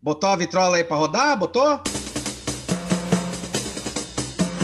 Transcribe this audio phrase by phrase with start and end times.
[0.00, 1.36] Botou a vitrola aí para rodar?
[1.36, 1.80] Botou?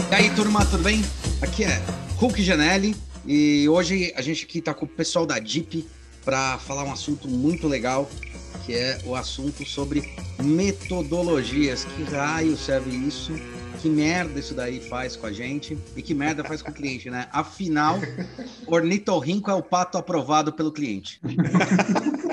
[0.09, 1.03] E aí, turma, tudo bem?
[1.41, 1.81] Aqui é
[2.17, 5.85] Hulk Janelli e hoje a gente aqui tá com o pessoal da DIP
[6.23, 8.09] para falar um assunto muito legal,
[8.65, 10.09] que é o assunto sobre
[10.41, 11.83] metodologias.
[11.83, 13.33] Que raio serve isso?
[13.81, 17.09] Que merda isso daí faz com a gente e que merda faz com o cliente,
[17.09, 17.27] né?
[17.33, 17.99] Afinal,
[18.65, 21.19] ornitorrinco é o pato aprovado pelo cliente.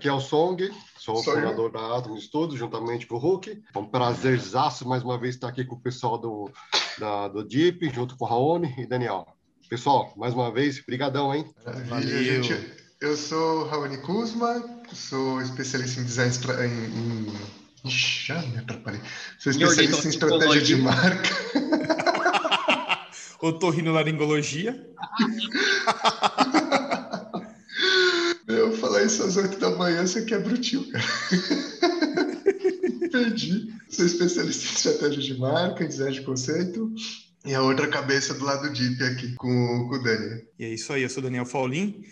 [0.00, 0.66] Aqui é o Song,
[0.98, 3.62] sou o fundador da Atom Studio, juntamente com o Hulk.
[3.74, 6.50] É um prazerzaço mais uma vez estar aqui com o pessoal do,
[6.98, 9.26] da, do Deep, junto com o Raoni e Daniel.
[9.68, 11.44] Pessoal, mais uma vez, brigadão, hein?
[11.86, 12.24] Valeu.
[12.42, 12.58] gente.
[12.98, 17.26] Eu sou Raoni Kuzma, sou especialista em design em, em...
[17.84, 19.02] Ixi, já me atrapalhei.
[19.38, 21.28] Sou especialista em estratégia de marca.
[23.38, 24.82] Otorrinolaringologia.
[29.10, 31.02] Isso às oito da manhã, você quebra o tio, cara.
[33.10, 33.74] Perdi.
[33.88, 36.94] Sou especialista em estratégia de marca, design de conceito.
[37.44, 40.46] E a outra cabeça do lado deep aqui, com, com o Daniel.
[40.56, 42.04] E é isso aí, eu sou Daniel Faulin,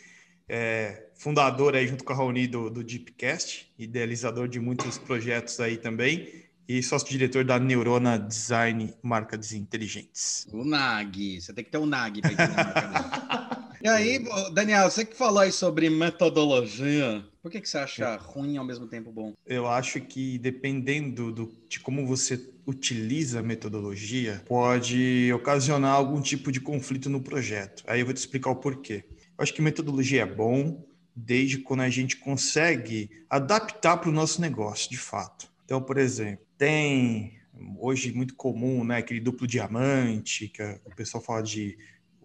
[0.48, 5.76] é, fundador aí junto com a Raoni do, do Deepcast, idealizador de muitos projetos aí
[5.76, 10.48] também e sócio-diretor da Neurona Design Marcas Inteligentes.
[10.52, 13.48] O NAG, você tem que ter um NAG para entender a marca
[13.82, 18.54] E aí, Daniel, você que falou aí sobre metodologia, por que, que você acha ruim
[18.54, 19.32] e ao mesmo tempo bom?
[19.46, 26.50] Eu acho que dependendo do, de como você utiliza a metodologia, pode ocasionar algum tipo
[26.50, 27.84] de conflito no projeto.
[27.86, 29.04] Aí eu vou te explicar o porquê.
[29.08, 30.84] Eu acho que metodologia é bom
[31.14, 35.48] desde quando a gente consegue adaptar para o nosso negócio, de fato.
[35.64, 37.38] Então, por exemplo, tem
[37.78, 41.76] hoje muito comum, né, aquele duplo diamante, que o pessoal fala de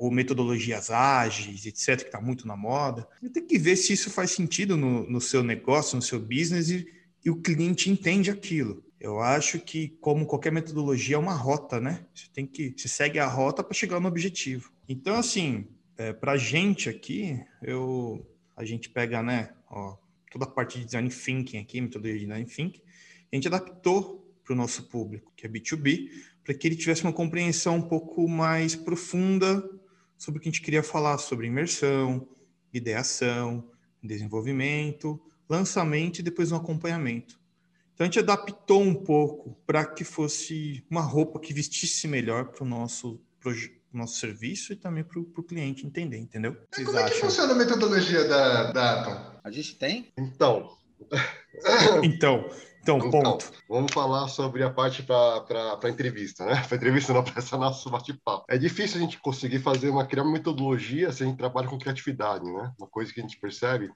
[0.04, 3.08] ou metodologias ágeis, etc., que está muito na moda.
[3.34, 6.86] Tem que ver se isso faz sentido no, no seu negócio, no seu business e,
[7.24, 8.84] e, o cliente entende aquilo.
[9.00, 12.06] Eu acho que, como qualquer metodologia, é uma rota, né?
[12.14, 14.74] Você tem que, você segue a rota para chegar no objetivo.
[14.90, 19.96] Então, assim, é, para a gente aqui, eu, a gente pega, né, ó,
[20.30, 22.82] toda a parte de design thinking aqui, metodologia de design thinking,
[23.32, 26.10] a gente adaptou para o nosso público, que é B2B,
[26.44, 29.64] para que ele tivesse uma compreensão um pouco mais profunda
[30.24, 32.26] sobre o que a gente queria falar sobre imersão,
[32.74, 33.70] ideação,
[34.02, 37.38] desenvolvimento, lançamento e depois um acompanhamento.
[37.94, 42.64] Então a gente adaptou um pouco para que fosse uma roupa que vestisse melhor para
[42.64, 43.22] o nosso,
[43.92, 46.56] nosso serviço e também para o cliente entender, entendeu?
[46.72, 49.40] Vocês Como é que funciona a metodologia da, da Atom?
[49.44, 50.08] A gente tem?
[50.18, 50.78] Então.
[52.02, 52.50] então,
[52.84, 53.52] então, então, ponto.
[53.70, 56.62] vamos falar sobre a parte para entrevista, né?
[56.68, 58.44] Para entrevista não, para essa nosso bate-papo.
[58.50, 61.80] É difícil a gente conseguir fazer uma, criar uma metodologia se a gente trabalha com
[61.80, 62.74] criatividade, né?
[62.78, 63.90] Uma coisa que a gente percebe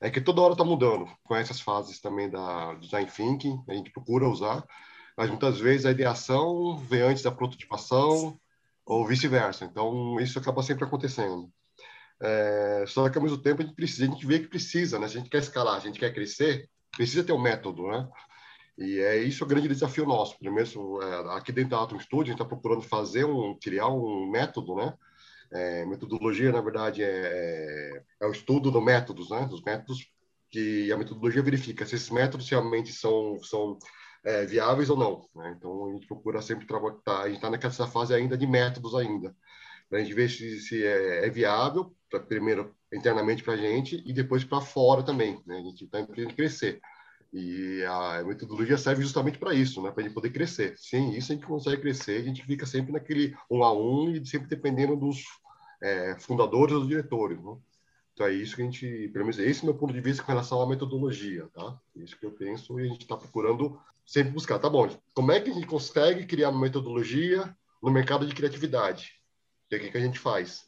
[0.00, 1.08] é que toda hora está mudando.
[1.22, 4.64] Com essas fases também da design thinking, a gente procura usar,
[5.16, 8.36] mas muitas vezes a ideação vem antes da prototipação
[8.84, 9.64] ou vice-versa.
[9.64, 11.48] Então, isso acaba sempre acontecendo.
[12.20, 15.06] É, só que ao mesmo tempo a gente precisa, a gente vê que precisa, né?
[15.06, 18.08] Se a gente quer escalar, a gente quer crescer, precisa ter um método, né?
[18.78, 20.38] E é isso o grande desafio nosso.
[20.38, 24.30] Primeiro, é, aqui dentro da Atom Studio, a gente está procurando fazer um, criar um
[24.30, 24.94] método, né?
[25.52, 29.46] É, metodologia, na verdade, é, é, é, o estudo dos métodos, né?
[29.46, 30.10] Dos métodos
[30.50, 33.78] que a metodologia verifica se esses métodos realmente são, são
[34.24, 35.28] é, viáveis ou não.
[35.34, 35.54] Né?
[35.56, 38.94] Então, a gente procura sempre trabalhar, tá, a gente está nessa fase ainda de métodos
[38.94, 39.34] ainda,
[39.88, 44.02] para a gente ver se, se é, é viável, pra, primeiro internamente para a gente
[44.06, 45.40] e depois para fora também.
[45.46, 45.58] Né?
[45.58, 46.80] A gente está empreendendo crescer.
[47.32, 49.90] E a metodologia serve justamente para isso, né?
[49.90, 50.74] para a gente poder crescer.
[50.78, 54.24] Sem isso, a gente consegue crescer, a gente fica sempre naquele um a um e
[54.24, 55.24] sempre dependendo dos
[55.82, 57.42] é, fundadores ou dos diretores.
[57.42, 57.56] Né?
[58.14, 60.22] Então, é isso que a gente, pelo menos, esse é o meu ponto de vista
[60.22, 61.48] com relação à metodologia.
[61.52, 61.78] Tá?
[61.96, 64.58] É isso que eu penso e a gente está procurando sempre buscar.
[64.58, 69.20] Tá bom, como é que a gente consegue criar uma metodologia no mercado de criatividade?
[69.66, 70.65] O que, que a gente faz?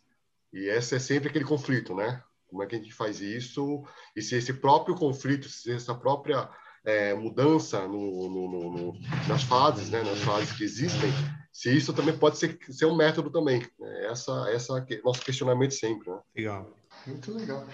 [0.52, 2.22] E esse é sempre aquele conflito, né?
[2.48, 3.84] Como é que a gente faz isso?
[4.16, 6.48] E se esse próprio conflito, se essa própria
[6.84, 11.12] é, mudança no, no, no, nas fases, né, nas fases que existem,
[11.52, 13.60] se isso também pode ser, ser um método também.
[13.78, 14.06] Né?
[14.06, 16.10] Essa, essa é nosso questionamento sempre.
[16.10, 16.18] Né?
[16.34, 16.74] Legal.
[17.06, 17.66] Muito legal.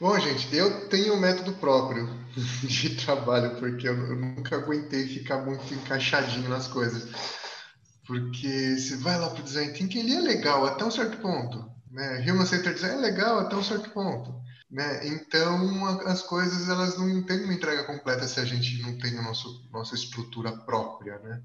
[0.00, 2.08] Bom, gente, eu tenho um método próprio
[2.64, 7.08] de trabalho, porque eu nunca aguentei ficar muito encaixadinho nas coisas.
[8.06, 11.73] Porque se vai lá para o design thinking, ele é legal até um certo ponto.
[11.94, 12.26] Né?
[12.28, 14.34] Human Centered Design é legal até um certo ponto.
[14.68, 15.06] Né?
[15.06, 19.16] Então, a, as coisas elas não têm uma entrega completa se a gente não tem
[19.16, 21.18] a nosso, nossa estrutura própria.
[21.20, 21.40] Né?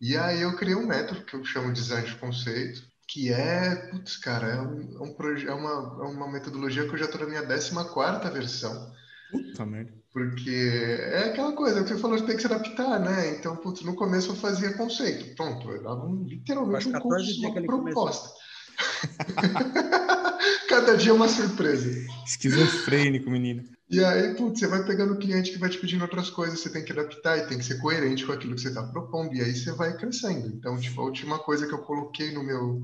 [0.00, 3.74] E aí eu criei um método que eu chamo de design de conceito, que é,
[3.90, 7.22] putz, cara, é, um, é, um é, uma, é uma metodologia que eu já estou
[7.22, 8.92] na minha 14 versão.
[9.32, 9.92] Puta merda.
[10.12, 10.70] Porque
[11.10, 13.30] é aquela coisa que você falou, tem que se adaptar, né?
[13.30, 15.34] Então, putz, no começo eu fazia conceito.
[15.34, 18.43] Pronto, eu dava um, literalmente um curso, uma proposta.
[20.68, 21.90] Cada dia uma surpresa.
[22.26, 23.64] Esquizofrênico, menino.
[23.88, 26.70] E aí, putz, você vai pegando o cliente que vai te pedindo outras coisas, você
[26.70, 29.40] tem que adaptar e tem que ser coerente com aquilo que você está propondo, e
[29.42, 30.48] aí você vai crescendo.
[30.48, 32.82] Então, tipo, a última coisa que eu coloquei no meu,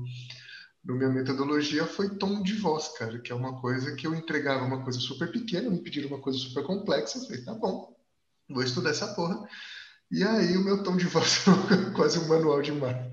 [0.85, 4.63] no minha metodologia foi tom de voz, cara, que é uma coisa que eu entregava
[4.63, 7.93] uma coisa super pequena, me pediram uma coisa super complexa, eu falei, tá bom,
[8.47, 9.43] vou estudar essa porra.
[10.11, 13.11] E aí o meu tom de voz é quase um manual de marca.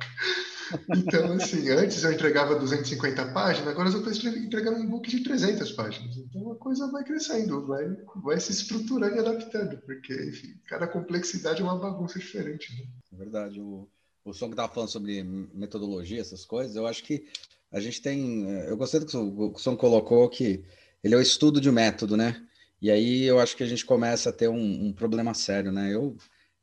[0.97, 5.73] Então, assim, antes eu entregava 250 páginas, agora eu estou entregando um book de 300
[5.73, 6.17] páginas.
[6.17, 7.85] Então a coisa vai crescendo, vai,
[8.17, 12.75] vai se estruturando e adaptando, porque, enfim, cada complexidade é uma bagunça diferente.
[12.75, 12.87] Né?
[13.13, 13.61] É verdade.
[13.61, 13.89] O,
[14.25, 17.27] o som que estava falando sobre metodologia, essas coisas, eu acho que
[17.71, 18.49] a gente tem.
[18.67, 20.65] Eu gostei do que o Som colocou, que
[21.03, 22.43] ele é o estudo de método, né?
[22.81, 25.93] E aí eu acho que a gente começa a ter um, um problema sério, né?
[25.95, 26.17] Eu,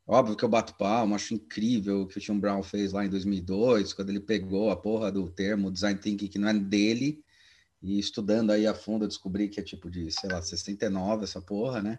[0.06, 3.10] óbvio que eu bato palma, acho incrível o que o Tim Brown fez lá em
[3.10, 7.24] 2002, quando ele pegou a porra do termo design thinking que não é dele,
[7.82, 11.40] e estudando aí a fundo eu descobri que é tipo de, sei lá, 69 essa
[11.40, 11.98] porra, né?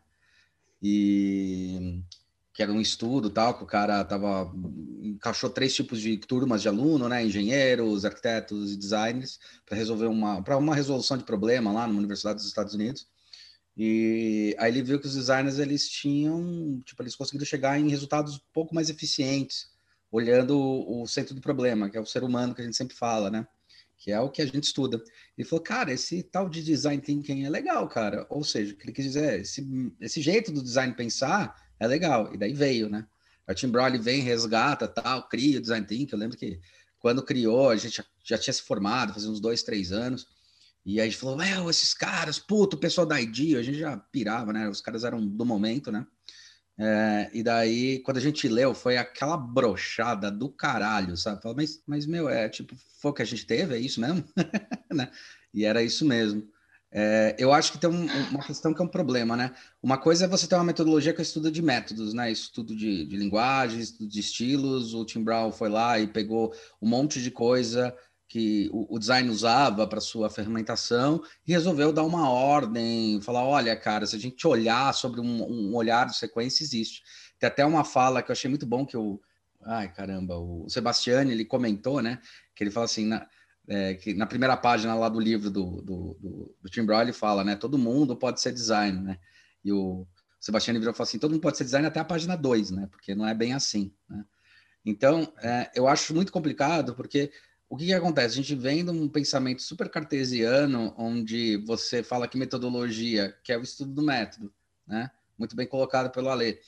[0.82, 2.02] E
[2.54, 4.52] que era um estudo tal, que o cara tava
[5.04, 10.42] encaixou três tipos de turmas de aluno, né, engenheiros, arquitetos e designers, para resolver uma
[10.42, 13.08] para uma resolução de problema lá numa universidade dos Estados Unidos.
[13.78, 18.38] E aí ele viu que os designers eles tinham, tipo, eles conseguiram chegar em resultados
[18.38, 19.70] um pouco mais eficientes,
[20.12, 22.96] olhando o, o centro do problema, que é o ser humano que a gente sempre
[22.96, 23.48] fala, né?
[23.96, 25.00] Que é o que a gente estuda.
[25.38, 28.26] Ele falou, cara, esse tal de design thinking é legal, cara.
[28.32, 29.64] Ou seja, o que ele quis dizer, esse,
[30.02, 32.34] esse jeito do design pensar é legal.
[32.34, 33.06] E daí veio, né?
[33.48, 36.10] O Tim Brown vem, resgata, tal, cria o Design Thinking.
[36.12, 36.60] Eu lembro que
[37.00, 40.28] quando criou, a gente já, já tinha se formado, fazia uns dois, três anos.
[40.88, 43.78] E aí a gente falou, meu, esses caras, puto, o pessoal da ID, a gente
[43.78, 44.70] já pirava, né?
[44.70, 46.08] Os caras eram do momento, né?
[46.80, 51.42] É, e daí, quando a gente leu, foi aquela brochada do caralho, sabe?
[51.42, 54.24] Falei, mas, mas, meu, é tipo, foi o que a gente teve, é isso mesmo?
[54.94, 55.12] né?
[55.54, 56.48] E era isso mesmo.
[56.90, 59.54] É, eu acho que tem um, uma questão que é um problema, né?
[59.84, 62.32] Uma coisa é você ter uma metodologia que estudo de métodos, né?
[62.32, 64.94] Estudo de, de linguagem, estudo de estilos.
[64.94, 67.94] O Tim Brown foi lá e pegou um monte de coisa
[68.28, 73.76] que o, o design usava para sua fermentação e resolveu dar uma ordem, falar, olha,
[73.76, 77.04] cara, se a gente olhar sobre um, um olhar de sequência, existe.
[77.40, 79.22] Tem até uma fala que eu achei muito bom que o...
[79.64, 82.20] Ai, caramba, o Sebastiani, ele comentou, né?
[82.56, 83.06] Que ele fala assim...
[83.06, 83.28] Na,
[83.70, 87.14] é, que na primeira página lá do livro do, do, do, do Tim Brown, ele
[87.14, 87.56] fala, né?
[87.56, 89.20] Todo mundo pode ser designer, né?
[89.64, 90.08] E o
[90.40, 92.88] Sebastião virou e falou assim, todo mundo pode ser designer até a página 2, né?
[92.90, 94.24] Porque não é bem assim, né?
[94.86, 97.30] Então, é, eu acho muito complicado, porque
[97.70, 98.34] o que, que, acontece?
[98.34, 103.58] A gente vem de um pensamento super cartesiano, onde você fala que metodologia, que é
[103.58, 104.54] o estudo do método,
[104.88, 105.12] né?
[105.38, 106.60] Muito bem colocado pelo Ale.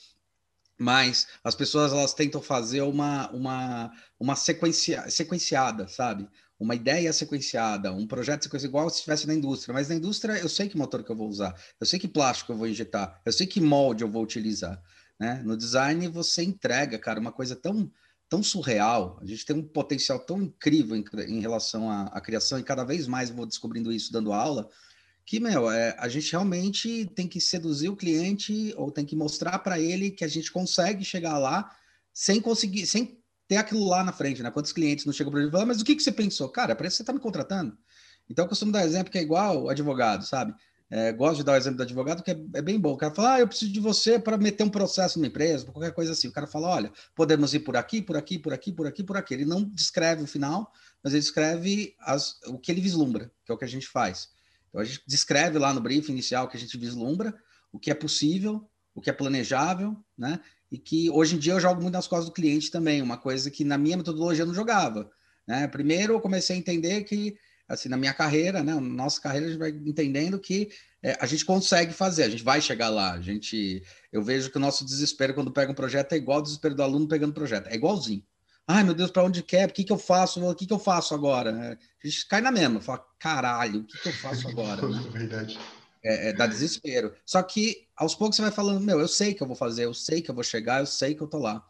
[0.78, 6.28] Mas as pessoas elas tentam fazer uma, uma, uma sequencia, sequenciada, sabe?
[6.60, 9.72] uma ideia sequenciada, um projeto sequenciado igual se estivesse na indústria.
[9.72, 12.52] Mas na indústria eu sei que motor que eu vou usar, eu sei que plástico
[12.52, 14.80] eu vou injetar, eu sei que molde eu vou utilizar.
[15.18, 15.42] Né?
[15.42, 17.90] No design você entrega, cara, uma coisa tão
[18.30, 22.60] tão surreal, a gente tem um potencial tão incrível em, em relação à, à, criação,
[22.60, 24.70] e cada vez mais vou descobrindo isso dando aula,
[25.26, 29.58] que, meu, é, a gente realmente tem que seduzir o cliente ou tem que mostrar
[29.58, 31.76] para ele que a gente consegue chegar lá
[32.12, 34.50] sem conseguir, sem ter aquilo lá na frente, né?
[34.50, 36.48] Quantos clientes não chegam para ele e falam, mas o que, que você pensou?
[36.48, 37.76] Cara, parece que você está me contratando.
[38.28, 40.54] Então, eu costumo dar exemplo que é igual advogado, sabe?
[40.90, 42.92] É, gosto de dar o exemplo do advogado, que é, é, bem bom.
[42.92, 45.92] O cara fala, ah, eu preciso de você para meter um processo numa empresa, qualquer
[45.92, 46.26] coisa assim.
[46.26, 49.16] O cara fala, olha, podemos ir por aqui, por aqui, por aqui, por aqui, por
[49.16, 49.34] aqui.
[49.34, 53.54] Ele não descreve o final, mas ele descreve as, o que ele vislumbra, que é
[53.54, 54.30] o que a gente faz.
[54.68, 57.34] Então, a gente descreve lá no briefing inicial que a gente vislumbra,
[57.72, 60.40] o que é possível, o que é planejável, né?
[60.70, 63.50] e que hoje em dia eu jogo muito nas costas do cliente também, uma coisa
[63.50, 65.10] que na minha metodologia eu não jogava.
[65.46, 65.66] Né?
[65.66, 67.36] Primeiro eu comecei a entender que,
[67.72, 70.70] assim, na minha carreira, né, na nossa carreira, a gente vai entendendo que
[71.02, 73.12] é, a gente consegue fazer, a gente vai chegar lá.
[73.12, 76.42] A gente, eu vejo que o nosso desespero quando pega um projeto é igual ao
[76.42, 78.22] desespero do aluno pegando projeto, é igualzinho.
[78.66, 79.68] Ai, meu Deus, para onde quer?
[79.68, 80.44] O que, que eu faço?
[80.44, 81.78] O que, que eu faço agora?
[82.02, 84.86] A gente cai na mesma, fala, caralho, o que, que eu faço agora?
[84.86, 85.00] Né?
[85.10, 85.58] Verdade
[86.02, 87.12] é, é, dá desespero.
[87.24, 89.94] Só que aos poucos você vai falando, meu, eu sei que eu vou fazer, eu
[89.94, 91.64] sei que eu vou chegar, eu sei que eu tô lá.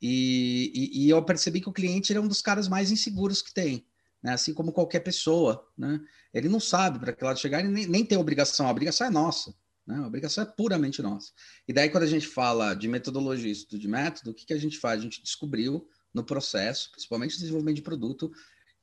[0.00, 3.52] E, e, e eu percebi que o cliente é um dos caras mais inseguros que
[3.52, 3.84] tem,
[4.22, 4.32] né?
[4.32, 6.00] Assim como qualquer pessoa, né?
[6.32, 9.10] Ele não sabe para que lado chegar e nem, nem tem obrigação, a obrigação é
[9.10, 9.54] nossa.
[9.86, 9.96] Né?
[9.96, 11.32] A obrigação é puramente nossa.
[11.66, 14.58] E daí, quando a gente fala de metodologia, estudo de método, o que, que a
[14.58, 15.00] gente faz?
[15.00, 18.32] A gente descobriu no processo, principalmente no desenvolvimento de produto,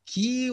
[0.05, 0.49] que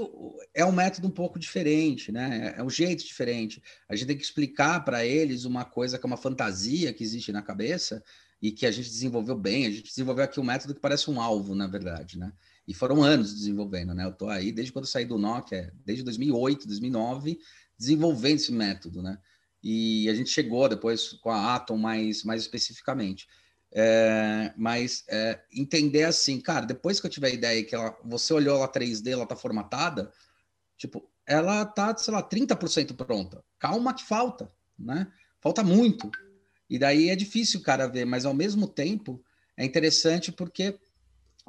[0.55, 2.55] é um método um pouco diferente, né?
[2.57, 3.63] É um jeito diferente.
[3.89, 7.33] A gente tem que explicar para eles uma coisa que é uma fantasia que existe
[7.33, 8.03] na cabeça
[8.41, 9.67] e que a gente desenvolveu bem.
[9.67, 12.33] A gente desenvolveu aqui um método que parece um alvo, na verdade, né?
[12.67, 14.05] E foram anos desenvolvendo, né?
[14.05, 17.39] Eu tô aí desde quando saí do Nokia, desde 2008, 2009,
[17.79, 19.19] desenvolvendo esse método, né?
[19.63, 23.29] E a gente chegou depois com a Atom mais, mais especificamente.
[23.73, 28.33] É, mas é, entender assim, cara, depois que eu tiver a ideia que ela, você
[28.33, 30.13] olhou ela 3D, ela tá formatada,
[30.77, 33.45] tipo, ela tá, sei lá, 30% pronta.
[33.59, 35.07] Calma que falta, né?
[35.41, 36.11] Falta muito.
[36.69, 39.23] E daí é difícil o cara ver, mas ao mesmo tempo
[39.57, 40.79] é interessante porque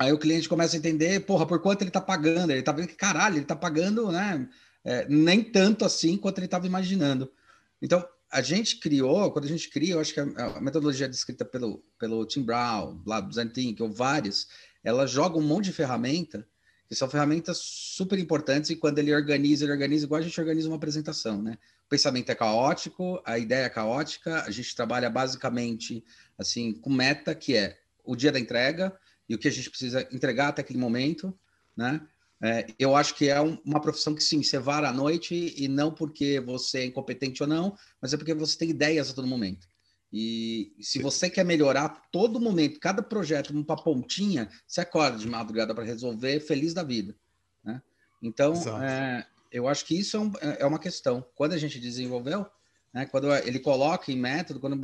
[0.01, 2.51] aí o cliente começa a entender, porra, por quanto ele tá pagando?
[2.51, 4.49] Ele tá vendo que caralho, ele tá pagando, né?
[4.83, 7.31] É, nem tanto assim quanto ele estava imaginando.
[7.79, 11.45] Então, a gente criou, quando a gente cria, eu acho que a, a metodologia descrita
[11.45, 14.47] pelo, pelo Tim Brown, lá Zenthink, ou várias,
[14.83, 16.47] ela joga um monte de ferramenta,
[16.89, 20.67] que são ferramentas super importantes, e quando ele organiza, ele organiza igual a gente organiza
[20.67, 21.59] uma apresentação, né?
[21.85, 26.03] O pensamento é caótico, a ideia é caótica, a gente trabalha basicamente,
[26.39, 28.97] assim, com meta, que é o dia da entrega,
[29.31, 31.33] e o que a gente precisa entregar até aquele momento,
[31.75, 32.05] né?
[32.43, 35.69] É, eu acho que é um, uma profissão que sim, você vara à noite e
[35.69, 39.27] não porque você é incompetente ou não, mas é porque você tem ideias a todo
[39.27, 39.65] momento.
[40.11, 45.73] E se você quer melhorar todo momento, cada projeto, uma pontinha, você acorda de madrugada
[45.73, 47.15] para resolver, feliz da vida.
[47.63, 47.81] Né?
[48.21, 51.25] Então, é, eu acho que isso é, um, é, uma questão.
[51.35, 52.45] Quando a gente desenvolveu,
[52.93, 54.77] né, quando ele coloca em método, quando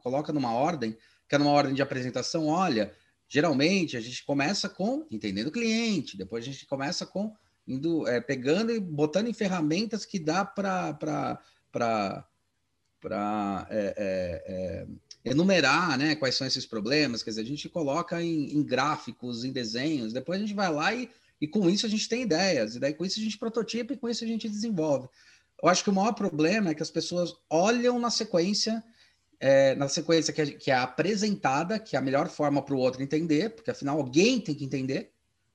[0.00, 0.96] coloca numa ordem,
[1.26, 2.94] que é numa ordem de apresentação, olha,
[3.32, 7.34] Geralmente a gente começa com entendendo o cliente, depois a gente começa com
[7.66, 10.92] indo é, pegando e botando em ferramentas que dá para
[11.72, 14.86] para é, é, é,
[15.24, 17.22] enumerar né, quais são esses problemas.
[17.22, 20.94] Quer dizer, a gente coloca em, em, gráficos, em desenhos, depois a gente vai lá
[20.94, 21.08] e,
[21.40, 23.96] e com isso a gente tem ideias, e daí com isso a gente prototipa e
[23.96, 25.08] com isso a gente desenvolve.
[25.62, 28.84] Eu acho que o maior problema é que as pessoas olham na sequência
[29.42, 32.78] é, na sequência que é, que é, apresentada, que é a melhor forma para o
[32.78, 35.10] outro entender, porque afinal alguém tem que entender,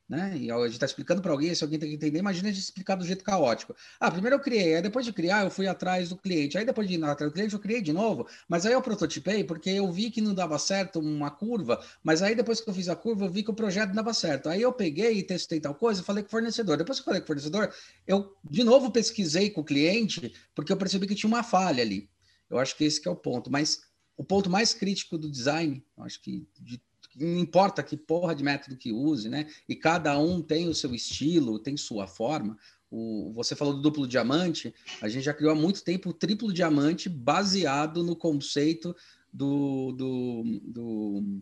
[0.10, 0.38] né?
[0.38, 2.62] E a gente está explicando para alguém, se alguém tem que entender, imagina a gente
[2.64, 3.74] explicar do jeito caótico.
[3.98, 6.86] Ah, primeiro eu criei, aí depois de criar eu fui atrás do cliente, aí depois
[6.86, 9.90] de ir atrás do cliente eu criei de novo, mas aí eu prototipei porque eu
[9.90, 13.24] vi que não dava certo uma curva, mas aí depois que eu fiz a curva
[13.24, 14.50] eu vi que o projeto dava certo.
[14.50, 16.76] Aí eu peguei e testei tal coisa, falei com o fornecedor.
[16.76, 17.74] Depois que eu falei com o fornecedor,
[18.06, 22.10] eu de novo pesquisei com o cliente porque eu percebi que tinha uma falha ali.
[22.50, 23.52] Eu acho que esse que é o ponto.
[23.52, 23.82] Mas
[24.16, 26.82] o ponto mais crítico do design, acho que de,
[27.16, 29.48] não importa que porra de método que use, né?
[29.68, 32.58] E cada um tem o seu estilo, tem sua forma.
[32.90, 36.54] O, você falou do duplo diamante, a gente já criou há muito tempo o triplo
[36.54, 38.96] diamante baseado no conceito
[39.34, 41.42] do, do, do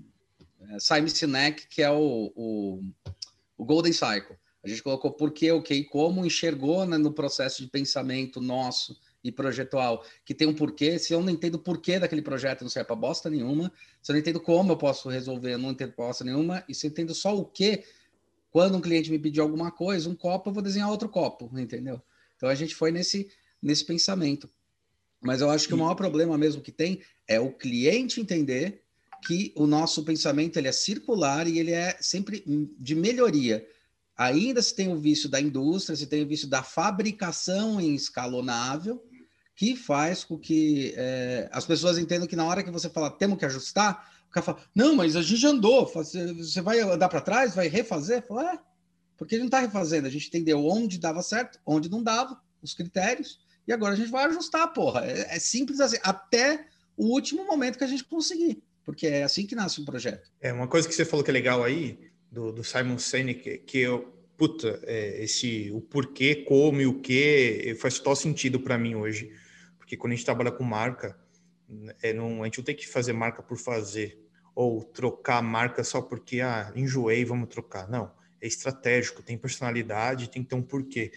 [0.62, 2.81] é, Simon Sinek, que é o, o,
[3.57, 4.38] o Golden Cycle.
[4.63, 8.41] A gente colocou por que, o que e como, enxergou né, no processo de pensamento
[8.41, 11.00] nosso e projetual, que tem um porquê.
[11.00, 13.72] Se eu não entendo o porquê daquele projeto, não serve para bosta nenhuma.
[14.00, 16.63] Se eu não entendo como eu posso resolver, eu não entendo bosta nenhuma.
[16.70, 17.84] E se eu entendo só o que,
[18.51, 22.00] quando um cliente me pedir alguma coisa, um copo, eu vou desenhar outro copo, entendeu?
[22.38, 23.27] Então a gente foi nesse,
[23.60, 24.48] nesse pensamento.
[25.20, 28.84] Mas eu acho que o maior problema mesmo que tem é o cliente entender
[29.25, 32.44] que o nosso pensamento ele é circular e ele é sempre
[32.77, 33.67] de melhoria.
[34.15, 39.03] Ainda se tem o vício da indústria, se tem o vício da fabricação em escalonável,
[39.55, 43.39] que faz com que é, as pessoas entendam que na hora que você fala temos
[43.39, 47.55] que ajustar, o cara fala, não, mas a gente andou, você vai andar para trás,
[47.55, 48.25] vai refazer?
[48.27, 48.59] Fala, é,
[49.17, 52.38] porque a gente não está refazendo, a gente entendeu onde dava certo, onde não dava,
[52.62, 55.05] os critérios, e agora a gente vai ajustar, porra.
[55.05, 59.45] É, é simples assim, até o último momento que a gente conseguir, porque é assim
[59.45, 60.29] que nasce um projeto.
[60.41, 61.97] É, uma coisa que você falou que é legal aí,
[62.29, 67.77] do, do Simon Sinek, que eu, puta, é, esse, o porquê, como e o que
[67.79, 69.31] faz total sentido para mim hoje
[69.95, 71.17] porque quando a gente trabalha com marca,
[72.01, 74.19] é, não, a gente não tem que fazer marca por fazer,
[74.53, 77.89] ou trocar marca só porque, ah, enjoei, vamos trocar.
[77.89, 78.11] Não,
[78.41, 81.11] é estratégico, tem personalidade, tem que ter um porquê.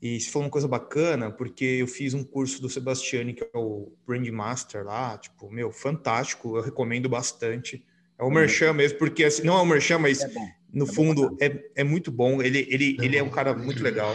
[0.00, 3.58] E se for uma coisa bacana, porque eu fiz um curso do Sebastiani, que é
[3.58, 7.84] o Brand Master lá, tipo, meu, fantástico, eu recomendo bastante.
[8.18, 10.30] É o Merchan mesmo, porque assim, não é o Merchan, mas é
[10.72, 12.42] no é fundo é, é muito bom.
[12.42, 14.14] Ele, ele, ele é um cara muito legal.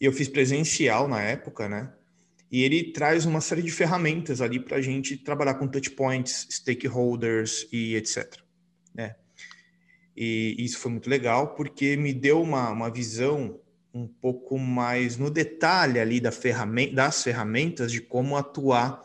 [0.00, 1.92] E eu fiz presencial na época, né?
[2.50, 6.48] E ele traz uma série de ferramentas ali para a gente trabalhar com touch points,
[6.50, 8.40] stakeholders e etc.
[8.92, 9.14] Né?
[10.16, 13.60] E isso foi muito legal porque me deu uma, uma visão
[13.94, 19.04] um pouco mais no detalhe ali da ferramenta, das ferramentas de como atuar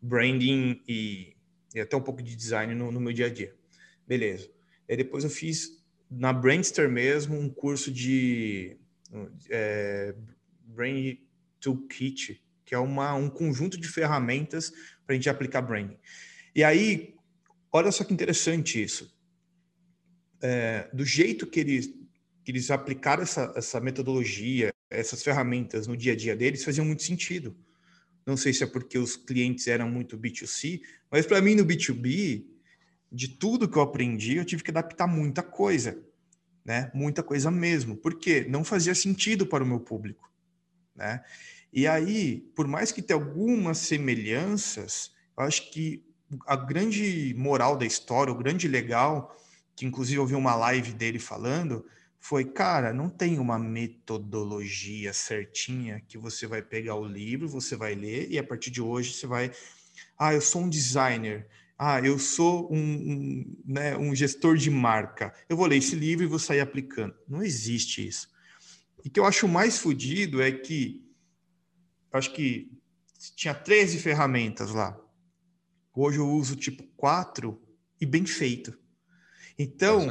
[0.00, 1.36] branding e,
[1.74, 3.54] e até um pouco de design no, no, meu dia a dia.
[4.06, 4.48] Beleza.
[4.88, 8.76] E depois eu fiz na Brainster mesmo um curso de
[9.50, 10.14] é,
[10.66, 11.20] Brain
[11.60, 12.43] Toolkit,
[12.74, 14.72] que é uma, um conjunto de ferramentas
[15.06, 15.96] para a gente aplicar Brain.
[16.52, 17.14] E aí,
[17.72, 19.16] olha só que interessante isso.
[20.42, 21.86] É, do jeito que eles,
[22.44, 27.04] que eles aplicaram essa, essa metodologia, essas ferramentas no dia a dia deles, fazia muito
[27.04, 27.56] sentido.
[28.26, 32.44] Não sei se é porque os clientes eram muito B2C, mas para mim no B2B,
[33.12, 36.02] de tudo que eu aprendi, eu tive que adaptar muita coisa,
[36.64, 36.90] né?
[36.92, 40.28] Muita coisa mesmo, porque não fazia sentido para o meu público,
[40.96, 41.22] né?
[41.74, 46.04] E aí, por mais que tenha algumas semelhanças, eu acho que
[46.46, 49.36] a grande moral da história, o grande legal,
[49.74, 51.84] que inclusive eu vi uma live dele falando,
[52.20, 57.96] foi, cara, não tem uma metodologia certinha que você vai pegar o livro, você vai
[57.96, 59.50] ler e a partir de hoje você vai,
[60.16, 65.34] ah, eu sou um designer, ah, eu sou um, um, né, um gestor de marca,
[65.48, 67.14] eu vou ler esse livro e vou sair aplicando.
[67.28, 68.32] Não existe isso.
[69.04, 71.03] E que eu acho mais fodido é que,
[72.16, 72.70] acho que
[73.36, 74.98] tinha 13 ferramentas lá.
[75.94, 77.60] Hoje eu uso tipo quatro
[78.00, 78.76] e bem feito.
[79.58, 80.08] Então,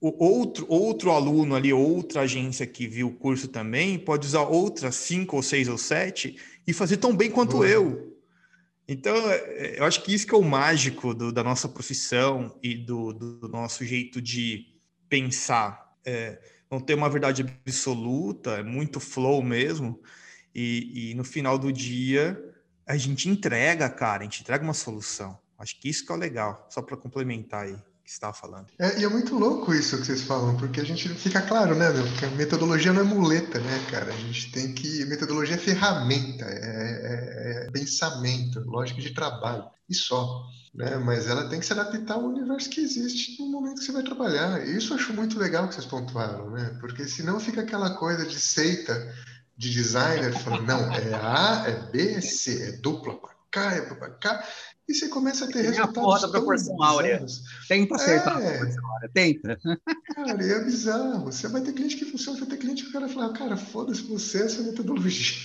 [0.00, 4.96] o outro, outro aluno ali, outra agência que viu o curso também, pode usar outras
[4.96, 6.36] cinco ou seis ou sete
[6.66, 7.68] e fazer tão bem quanto Boa.
[7.68, 8.18] eu.
[8.86, 12.74] Então, é, eu acho que isso que é o mágico do, da nossa profissão e
[12.74, 14.66] do, do nosso jeito de
[15.08, 15.92] pensar.
[16.04, 20.00] É, não ter uma verdade absoluta, é muito flow mesmo.
[20.54, 22.38] E, e no final do dia,
[22.86, 25.38] a gente entrega, cara, a gente entrega uma solução.
[25.58, 28.66] Acho que isso que é o legal, só para complementar aí que você estava falando.
[28.78, 31.90] É, e é muito louco isso que vocês falam, porque a gente fica claro, né,
[31.90, 32.04] meu?
[32.18, 34.12] Que a metodologia não é muleta, né, cara?
[34.12, 35.04] A gente tem que.
[35.04, 40.42] Metodologia é ferramenta, é, é, é pensamento, lógica de trabalho, e só.
[40.74, 40.96] Né?
[40.96, 44.02] Mas ela tem que se adaptar ao universo que existe no momento que você vai
[44.02, 44.66] trabalhar.
[44.66, 46.76] E isso eu acho muito legal que vocês pontuaram, né?
[46.80, 49.14] Porque senão fica aquela coisa de seita
[49.62, 53.80] de designer falando, não, é A, é B, é C, é dupla para cá, é
[53.82, 54.44] para cá.
[54.88, 55.96] E você começa a ter resultados.
[55.96, 57.24] A porra da proporção áurea.
[57.68, 58.48] Tenta acertar é.
[58.48, 59.60] a proporção áurea, tenta.
[60.16, 61.24] Cara, é bizarro.
[61.26, 64.02] Você vai ter cliente que funciona, vai ter cliente que o cara fala, cara, foda-se
[64.02, 65.36] você, essa metodologia.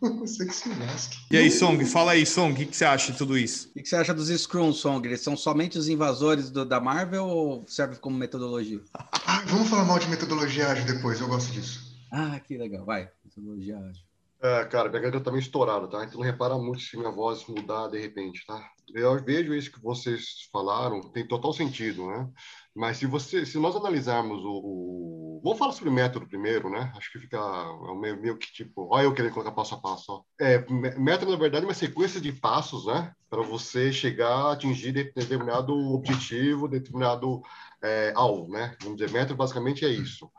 [0.20, 1.16] Você que se lasque.
[1.30, 3.70] E aí, Song, fala aí, Song, o que, que, você acha de tudo isso?
[3.74, 5.08] O que, você acha dos Scrum, Song?
[5.08, 8.82] Eles são somente os invasores do, da Marvel ou serve como metodologia?
[8.94, 11.88] Ah, vamos falar mal de metodologia ágil depois, eu gosto disso.
[12.10, 13.10] Ah, que legal, vai.
[13.38, 14.08] Metodologia ágil.
[14.40, 16.04] É, cara, minha garganta tá meio estourada, tá?
[16.04, 18.70] Então não repara muito se minha voz mudar de repente, tá?
[18.94, 22.28] Eu vejo isso que vocês falaram, tem total sentido, né?
[22.74, 25.54] Mas se você, se nós analisarmos o, o...
[25.56, 26.92] falar sobre método primeiro, né?
[26.96, 30.12] Acho que fica é meio, meio que tipo, olha eu querendo colocar passo a passo.
[30.12, 30.22] Ó.
[30.40, 30.64] É,
[30.96, 33.12] método na verdade é uma sequência de passos, né?
[33.28, 37.42] Para você chegar a atingir determinado objetivo, determinado
[37.82, 38.76] é, alvo, né?
[38.82, 40.30] Vamos dizer, método basicamente é isso.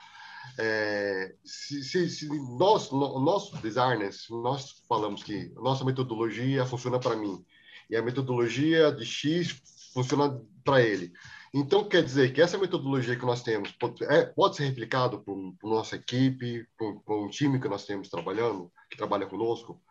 [0.61, 7.45] É, se, se, se, nós, nós designers, nós falamos que nossa metodologia funciona para mim
[7.89, 9.61] e a metodologia de X
[9.93, 11.11] funciona para ele.
[11.53, 15.35] Então, quer dizer que essa metodologia que nós temos pode, é, pode ser replicado por,
[15.59, 19.81] por nossa equipe, por, por, um time que nós temos trabalhando, que trabalha conosco.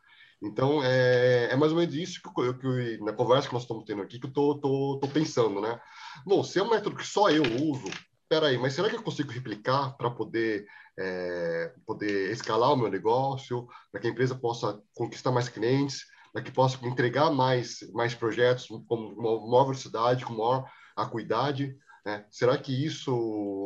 [0.40, 3.84] Então, é, é mais ou menos isso que, eu, que na conversa que nós estamos
[3.84, 5.80] tendo aqui, que eu estou pensando, né?
[6.24, 7.90] Bom, se é um método que só eu uso,
[8.28, 10.66] peraí, mas será que eu consigo replicar para poder,
[10.98, 16.42] é, poder escalar o meu negócio, para que a empresa possa conquistar mais clientes, para
[16.42, 21.76] que possa entregar mais, mais projetos com maior velocidade, com maior acuidade?
[22.04, 22.24] Né?
[22.30, 23.10] Será que isso,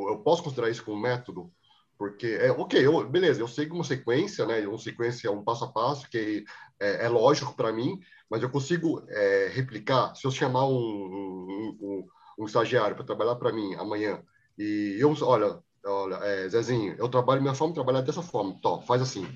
[0.08, 1.52] eu posso considerar isso como método?
[1.98, 5.72] Porque, é, ok, eu, beleza, eu sei uma sequência, né, uma sequência um passo a
[5.72, 6.44] passo que
[6.80, 11.78] é, é lógico para mim, mas eu consigo é, replicar, se eu chamar um, um,
[11.80, 12.06] um,
[12.40, 14.20] um estagiário para trabalhar para mim amanhã,
[14.58, 18.58] e eu, olha, olha, é, Zezinho, eu trabalho minha forma de trabalhar dessa forma.
[18.60, 19.26] Tó, faz assim.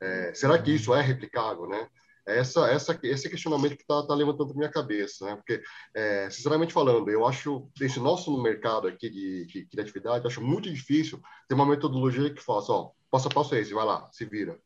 [0.00, 1.88] É, será que isso é replicável, né?
[2.26, 5.36] Essa, essa, esse questionamento que está tá levantando minha cabeça, né?
[5.36, 5.62] Porque,
[5.94, 11.20] é, sinceramente falando, eu acho, esse nosso mercado aqui de, de criatividade, acho muito difícil
[11.48, 14.58] ter uma metodologia que faça, ó, passo a passo é esse, vai lá, se vira.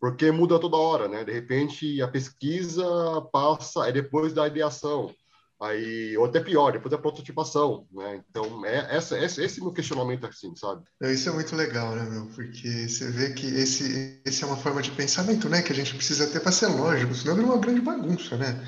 [0.00, 1.22] Porque muda toda hora, né?
[1.22, 2.84] De repente, a pesquisa
[3.30, 5.14] passa, é depois da ideação
[5.60, 8.22] aí ou até pior depois da prototipação né?
[8.28, 10.84] Então é essa esse, esse é meu questionamento assim sabe?
[11.02, 12.26] É, isso é muito legal né meu?
[12.26, 15.62] Porque você vê que esse esse é uma forma de pensamento né?
[15.62, 18.64] Que a gente precisa ter para ser lógico senão vira uma grande bagunça né?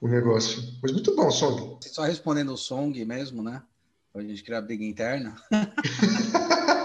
[0.00, 0.62] O negócio.
[0.82, 1.78] Mas muito bom Song.
[1.82, 3.62] Só respondendo o Song mesmo né?
[4.12, 5.34] Para a gente criar briga interna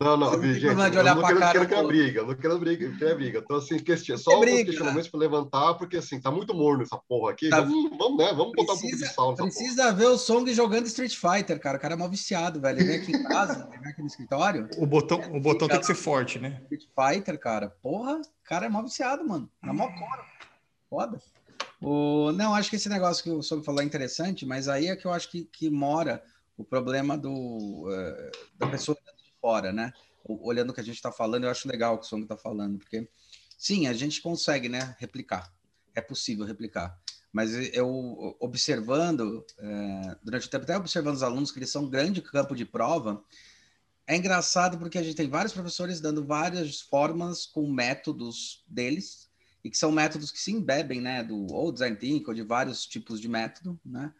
[0.00, 2.96] Não, não, não gente, de olhar eu não quero, quero criar briga, não quero briga,
[2.96, 3.38] criar briga.
[3.38, 7.32] Então, assim, question, só alguns questionamentos para levantar, porque, assim, tá muito morno essa porra
[7.32, 7.48] aqui.
[7.48, 7.60] Tá.
[7.60, 8.32] Vamos, vamos, né?
[8.32, 9.94] Vamos botar precisa, um pouco de sal nessa Precisa porra.
[9.96, 11.78] ver o Song jogando Street Fighter, cara.
[11.78, 12.78] O cara é mal viciado, velho.
[12.78, 14.68] Ele vem aqui em casa, ele vem aqui no escritório.
[14.78, 16.60] O botão, o botão tem que ser forte, né?
[16.70, 17.70] Street Fighter, cara.
[17.82, 19.50] Porra, o cara é mal viciado, mano.
[19.62, 20.24] Na mó cora.
[20.88, 21.20] Foda.
[21.80, 22.32] O...
[22.32, 25.06] Não, acho que esse negócio que o Song falou é interessante, mas aí é que
[25.06, 26.22] eu acho que, que mora
[26.56, 28.96] o problema do, uh, da pessoa
[29.40, 29.92] fora, né?
[30.28, 32.36] olhando o que a gente está falando, eu acho legal o que o Song está
[32.36, 33.08] falando, porque
[33.56, 35.52] sim, a gente consegue, né, replicar.
[35.94, 36.98] É possível replicar.
[37.32, 41.90] Mas eu, observando, é, durante o tempo, até observando os alunos, que eles são um
[41.90, 43.22] grande campo de prova,
[44.06, 49.28] é engraçado porque a gente tem vários professores dando várias formas com métodos deles,
[49.62, 52.86] e que são métodos que se embebem, né, do ou design thinking, ou de vários
[52.86, 54.12] tipos de método, né,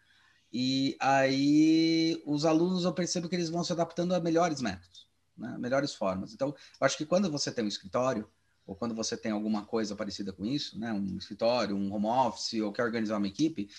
[0.51, 5.08] e aí os alunos eu percebo que eles vão se adaptando a melhores métodos
[5.39, 5.57] né?
[5.57, 6.33] melhores formas.
[6.33, 8.29] Então, eu acho que quando você tem um escritório,
[8.65, 10.93] ou quando você tem alguma coisa parecida com isso, né?
[10.93, 13.69] um escritório, um home office, ou quer organizar uma equipe,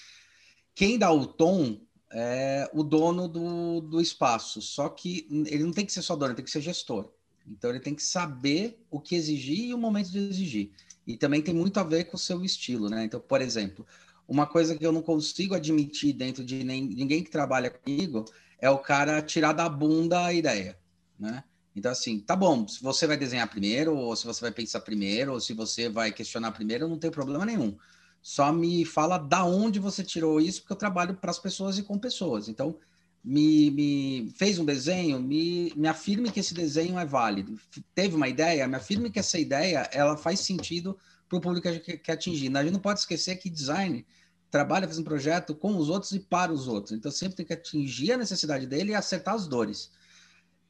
[0.75, 1.81] quem dá o tom
[2.13, 4.61] é o dono do, do espaço.
[4.61, 7.13] Só que ele não tem que ser só dono, ele tem que ser gestor.
[7.47, 10.73] Então, ele tem que saber o que exigir e o momento de exigir.
[11.07, 13.05] E também tem muito a ver com o seu estilo, né?
[13.05, 13.87] Então, por exemplo,
[14.29, 18.25] uma coisa que eu não consigo admitir dentro de nem, ninguém que trabalha comigo
[18.61, 20.79] é o cara tirar da bunda a ideia,
[21.19, 21.43] né?
[21.75, 25.33] Então, assim, tá bom, se você vai desenhar primeiro, ou se você vai pensar primeiro,
[25.33, 27.77] ou se você vai questionar primeiro, não tem problema nenhum.
[28.23, 31.83] Só me fala da onde você tirou isso, porque eu trabalho para as pessoas e
[31.83, 32.49] com pessoas.
[32.49, 32.77] Então,
[33.23, 37.59] me, me fez um desenho, me, me afirme que esse desenho é válido.
[37.95, 41.99] Teve uma ideia, me afirme que essa ideia ela faz sentido para o público que
[41.99, 42.55] quer atingir.
[42.57, 44.05] A gente não pode esquecer que design
[44.51, 46.93] trabalha fazendo projeto com os outros e para os outros.
[46.93, 49.93] Então, sempre tem que atingir a necessidade dele e acertar as dores.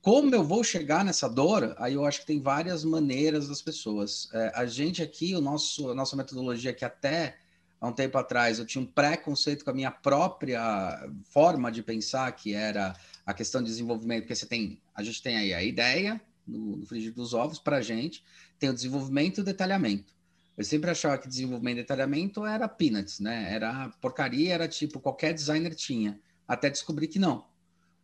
[0.02, 1.74] Como eu vou chegar nessa dor?
[1.78, 4.30] Aí eu acho que tem várias maneiras das pessoas.
[4.32, 7.36] É, a gente aqui, o nosso, a nossa metodologia que até
[7.78, 12.32] há um tempo atrás eu tinha um preconceito com a minha própria forma de pensar,
[12.32, 16.18] que era a questão de desenvolvimento, porque você tem, a gente tem aí a ideia
[16.46, 18.24] no, no frigir dos ovos para a gente,
[18.58, 20.14] tem o desenvolvimento e o detalhamento.
[20.56, 23.52] Eu sempre achava que desenvolvimento e detalhamento era peanuts, né?
[23.52, 27.49] Era porcaria, era tipo qualquer designer tinha, até descobrir que não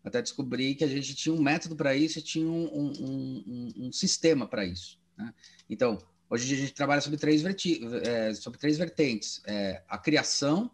[0.06, 3.86] até descobrir que a gente tinha um método para isso e tinha um, um, um,
[3.86, 5.00] um sistema para isso.
[5.18, 5.34] Né?
[5.68, 5.98] Então,
[6.30, 10.70] hoje a gente trabalha sobre três, verti é, sobre três vertentes: é, a criação,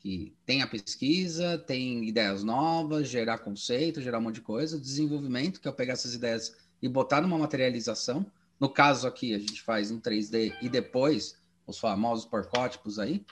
[0.00, 5.60] que tem a pesquisa, tem ideias novas, gerar conceito, gerar um monte de coisa, desenvolvimento,
[5.60, 8.26] que é pegar essas ideias e botar numa materialização.
[8.58, 11.36] No caso aqui, a gente faz um 3D e depois
[11.68, 13.24] os famosos porcótipos aí.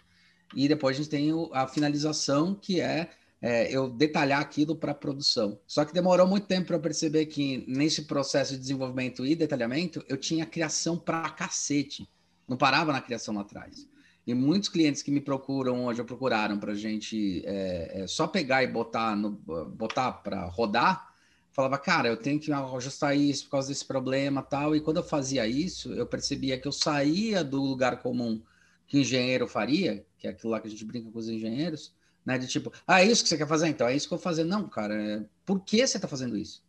[0.55, 3.11] E depois a gente tem a finalização, que é
[3.43, 5.59] é, eu detalhar aquilo para produção.
[5.67, 10.05] Só que demorou muito tempo para eu perceber que nesse processo de desenvolvimento e detalhamento
[10.09, 12.09] eu tinha criação para cacete.
[12.47, 13.89] Não parava na criação lá atrás.
[14.27, 18.27] E muitos clientes que me procuram hoje, ou procuraram para a gente é, é, só
[18.27, 21.09] pegar e botar botar para rodar,
[21.51, 24.77] falava, cara, eu tenho que ajustar isso por causa desse problema tal.
[24.77, 28.43] E quando eu fazia isso, eu percebia que eu saía do lugar comum
[28.87, 32.39] que engenheiro faria, que é aquilo lá que a gente brinca com os engenheiros, né?
[32.39, 33.69] De tipo, ah, é isso que você quer fazer?
[33.69, 34.45] Então, é isso que eu vou fazer.
[34.45, 35.25] Não, cara, é...
[35.45, 36.63] por que você está fazendo isso?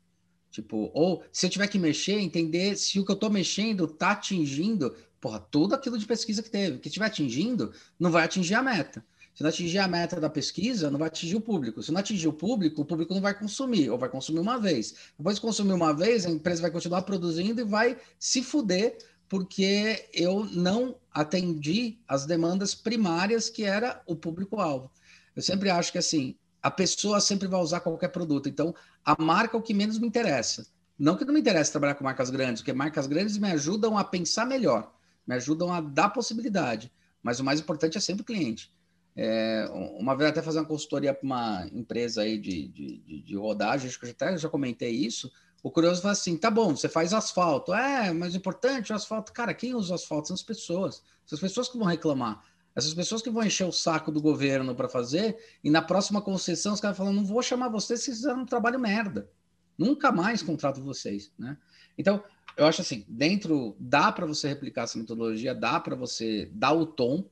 [0.52, 4.12] Tipo, ou se eu tiver que mexer, entender se o que eu estou mexendo está
[4.12, 6.80] atingindo, porra, tudo aquilo de pesquisa que teve.
[6.80, 9.04] Que estiver atingindo, não vai atingir a meta.
[9.34, 11.82] Se não atingir a meta da pesquisa, não vai atingir o público.
[11.82, 14.94] Se não atingir o público, o público não vai consumir, ou vai consumir uma vez.
[15.18, 18.98] Depois de consumir uma vez, a empresa vai continuar produzindo e vai se fuder,
[19.30, 24.92] porque eu não atendi as demandas primárias que era o público-alvo.
[25.36, 28.48] Eu sempre acho que assim, a pessoa sempre vai usar qualquer produto.
[28.48, 30.68] Então, a marca é o que menos me interessa.
[30.98, 34.04] Não que não me interessa trabalhar com marcas grandes, porque marcas grandes me ajudam a
[34.04, 34.94] pensar melhor,
[35.26, 36.92] me ajudam a dar possibilidade.
[37.24, 38.72] Mas o mais importante é sempre o cliente.
[39.16, 39.68] É,
[39.98, 44.00] uma vez até fazer uma consultoria para uma empresa aí de, de, de, rodagem, acho
[44.00, 45.32] que eu até já comentei isso.
[45.64, 47.74] O curioso fala assim: tá bom, você faz asfalto.
[47.74, 49.34] É, mas o importante é o asfalto.
[49.34, 51.04] Cara, quem usa asfalto são as pessoas.
[51.26, 52.44] São as pessoas que vão reclamar.
[52.76, 56.74] Essas pessoas que vão encher o saco do governo para fazer, e na próxima concessão
[56.74, 59.30] os caras falam: não vou chamar vocês se fizeram um trabalho merda.
[59.78, 61.32] Nunca mais contrato vocês.
[61.38, 61.58] Né?
[61.98, 62.24] Então,
[62.56, 66.86] eu acho assim: dentro, dá para você replicar essa metodologia, dá para você dar o
[66.86, 67.26] tom,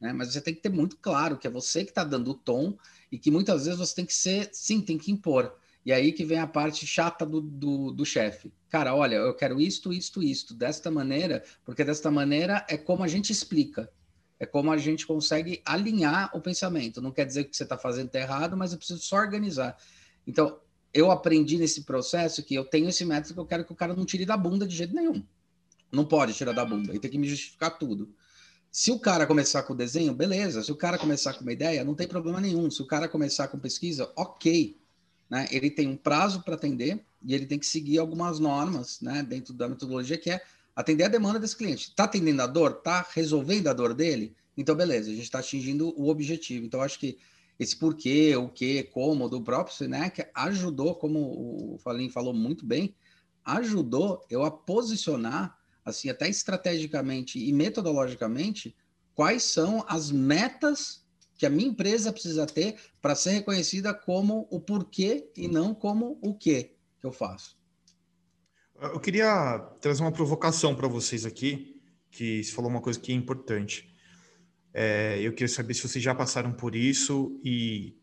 [0.00, 0.12] né?
[0.12, 2.76] mas você tem que ter muito claro que é você que está dando o tom
[3.10, 5.56] e que muitas vezes você tem que ser, sim, tem que impor.
[5.84, 8.50] E aí que vem a parte chata do, do, do chefe.
[8.70, 13.08] Cara, olha, eu quero isto, isto, isto, desta maneira, porque desta maneira é como a
[13.08, 13.90] gente explica.
[14.44, 17.00] É como a gente consegue alinhar o pensamento.
[17.00, 19.76] Não quer dizer que você está fazendo está errado, mas eu preciso só organizar.
[20.26, 20.58] Então,
[20.92, 23.94] eu aprendi nesse processo que eu tenho esse método que eu quero que o cara
[23.94, 25.24] não tire da bunda de jeito nenhum.
[25.90, 28.14] Não pode tirar da bunda, ele tem que me justificar tudo.
[28.70, 30.62] Se o cara começar com o desenho, beleza.
[30.62, 32.70] Se o cara começar com uma ideia, não tem problema nenhum.
[32.70, 34.76] Se o cara começar com pesquisa, ok.
[35.30, 35.48] Né?
[35.50, 39.54] Ele tem um prazo para atender e ele tem que seguir algumas normas né, dentro
[39.54, 40.42] da metodologia, que é
[40.74, 41.88] atender a demanda desse cliente.
[41.88, 42.72] Está atendendo a dor?
[42.72, 44.34] Está resolvendo a dor dele?
[44.56, 46.66] Então, beleza, a gente está atingindo o objetivo.
[46.66, 47.18] Então, acho que
[47.58, 52.94] esse porquê, o que, como do próprio Sinec ajudou, como o Falim falou muito bem,
[53.44, 58.74] ajudou eu a posicionar, assim, até estrategicamente e metodologicamente,
[59.14, 61.04] quais são as metas
[61.36, 66.18] que a minha empresa precisa ter para ser reconhecida como o porquê e não como
[66.22, 67.56] o que que eu faço.
[68.80, 73.14] Eu queria trazer uma provocação para vocês aqui, que você falou uma coisa que é
[73.14, 73.94] importante.
[74.72, 77.96] É, eu queria saber se vocês já passaram por isso e,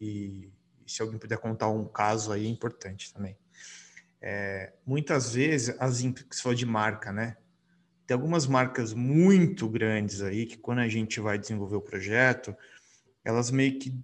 [0.00, 0.50] e,
[0.86, 3.36] se alguém puder contar um caso aí importante também.
[4.20, 7.36] É, muitas vezes, as você falou de marca, né?
[8.06, 12.56] Tem algumas marcas muito grandes aí que quando a gente vai desenvolver o projeto,
[13.22, 13.94] elas meio que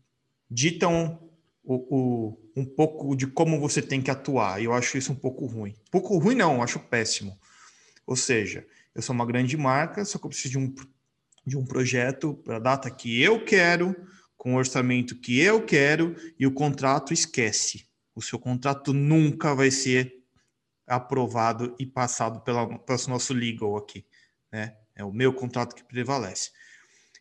[0.50, 1.31] ditam
[1.64, 4.60] o, o, um pouco de como você tem que atuar.
[4.60, 5.74] E eu acho isso um pouco ruim.
[5.90, 7.38] Pouco ruim não, acho péssimo.
[8.06, 10.74] Ou seja, eu sou uma grande marca, só que eu preciso de um
[11.44, 13.96] de um projeto para a data que eu quero,
[14.36, 17.86] com o orçamento que eu quero, e o contrato esquece.
[18.14, 20.22] O seu contrato nunca vai ser
[20.86, 24.04] aprovado e passado pela, pelo nosso legal aqui.
[24.50, 24.76] Né?
[24.94, 26.50] É o meu contrato que prevalece.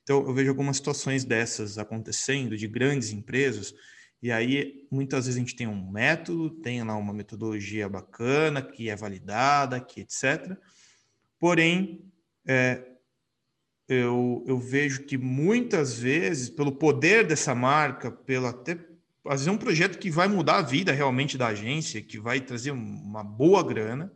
[0.04, 3.73] Então, eu vejo algumas situações dessas acontecendo, de grandes empresas,
[4.22, 8.90] e aí muitas vezes a gente tem um método, tem lá uma metodologia bacana, que
[8.90, 10.58] é validada, que etc.
[11.40, 12.06] Porém,
[12.46, 12.86] é,
[13.88, 18.78] eu, eu vejo que muitas vezes, pelo poder dessa marca, pelo até
[19.26, 22.42] às vezes é um projeto que vai mudar a vida realmente da agência, que vai
[22.42, 24.12] trazer uma boa grana,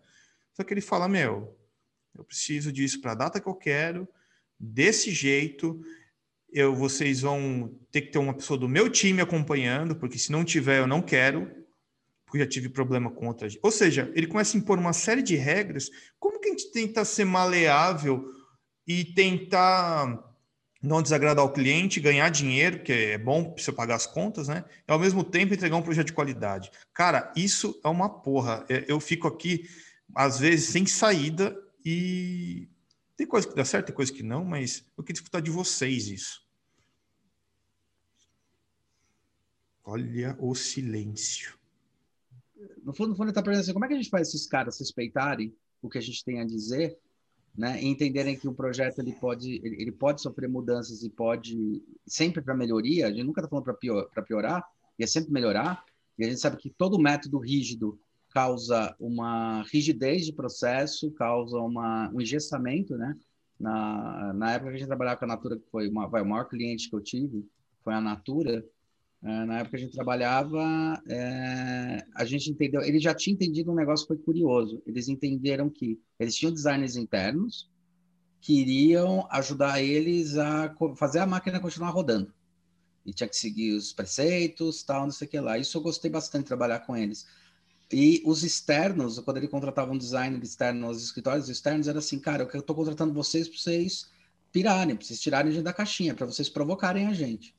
[0.54, 1.56] só que ele fala, meu,
[2.18, 4.08] eu preciso disso para a data que eu quero,
[4.60, 5.80] desse jeito,
[6.56, 10.46] eu, vocês vão ter que ter uma pessoa do meu time acompanhando, porque se não
[10.46, 11.52] tiver, eu não quero,
[12.26, 13.46] porque já tive problema com outra.
[13.62, 15.89] Ou seja, ele começa a impor uma série de regras.
[16.18, 18.32] Como que a gente tenta ser maleável
[18.88, 20.34] e tentar
[20.82, 24.63] não desagradar o cliente, ganhar dinheiro, que é bom para você pagar as contas, né?
[24.88, 26.72] E ao mesmo tempo entregar um projeto de qualidade.
[26.94, 28.65] Cara, isso é uma porra.
[28.70, 29.68] É, eu fico aqui,
[30.15, 32.70] às vezes, sem saída e
[33.18, 36.08] tem coisa que dá certo, tem coisa que não, mas eu queria escutar de vocês
[36.08, 36.44] isso.
[39.86, 41.58] Olha o silêncio.
[42.84, 44.48] No fundo, no fundo, ele está perguntando assim, como é que a gente faz esses
[44.48, 46.98] caras respeitarem o que a gente tem a dizer
[47.56, 51.84] né, e entenderem que o projeto ele pode ele, ele pode sofrer mudanças e pode
[52.06, 53.08] sempre para melhoria.
[53.08, 54.65] A gente nunca está falando para pior, piorar,
[54.98, 55.84] e é sempre melhorar.
[56.17, 58.00] E a gente sabe que todo método rígido
[58.32, 63.15] causa uma rigidez de processo, causa uma, um engessamento, né?
[63.58, 66.26] Na, na época que a gente trabalhava com a Natura, que foi uma, vai, o
[66.26, 67.48] maior cliente que eu tive,
[67.82, 68.65] foi a Natura,
[69.21, 74.06] na época a gente trabalhava, é, a gente entendeu, ele já tinha entendido um negócio
[74.06, 74.82] que foi curioso.
[74.86, 77.69] Eles entenderam que eles tinham designers internos
[78.45, 82.32] que iriam ajudar eles a fazer a máquina continuar rodando.
[83.04, 85.58] E tinha que seguir os preceitos, tal, não sei o que lá.
[85.58, 87.25] Isso eu gostei bastante de trabalhar com eles.
[87.91, 92.47] E os externos, quando ele contratava um designer externo nos escritórios externos, era assim, cara,
[92.51, 94.12] eu estou contratando vocês para vocês
[94.51, 97.54] pirarem, para vocês tirarem a gente da caixinha, para vocês provocarem a gente.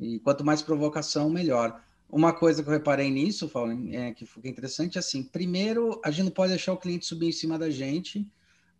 [0.00, 1.82] E quanto mais provocação, melhor.
[2.08, 6.10] Uma coisa que eu reparei nisso, Paulo, é, que foi interessante, é assim, primeiro, a
[6.10, 8.26] gente não pode deixar o cliente subir em cima da gente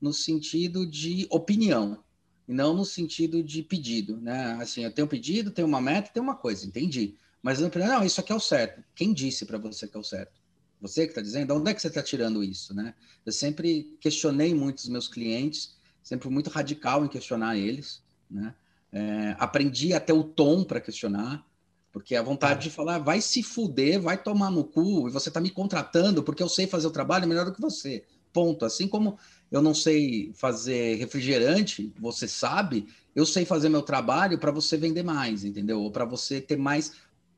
[0.00, 2.02] no sentido de opinião,
[2.48, 4.58] e não no sentido de pedido, né?
[4.60, 7.14] Assim, eu tenho um pedido, tenho uma meta, tenho uma coisa, entendi.
[7.42, 8.82] Mas não, não, isso aqui é o certo.
[8.94, 10.40] Quem disse para você que é o certo?
[10.80, 11.54] Você que está dizendo?
[11.54, 12.94] Onde é que você está tirando isso, né?
[13.24, 18.54] Eu sempre questionei muito os meus clientes, sempre muito radical em questionar eles, né?
[18.92, 21.46] É, aprendi até o tom para questionar,
[21.92, 25.40] porque a vontade de falar vai se fuder, vai tomar no cu, e você está
[25.40, 28.04] me contratando porque eu sei fazer o trabalho melhor do que você.
[28.32, 28.64] Ponto.
[28.64, 29.18] Assim como
[29.50, 35.02] eu não sei fazer refrigerante, você sabe, eu sei fazer meu trabalho para você vender
[35.02, 35.80] mais, entendeu?
[35.80, 36.92] Ou para você ter mais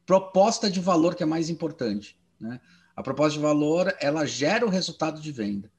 [0.05, 2.19] proposta de valor, que é mais importante.
[2.39, 2.61] Né?
[2.95, 5.71] A proposta de valor, ela gera o resultado de venda.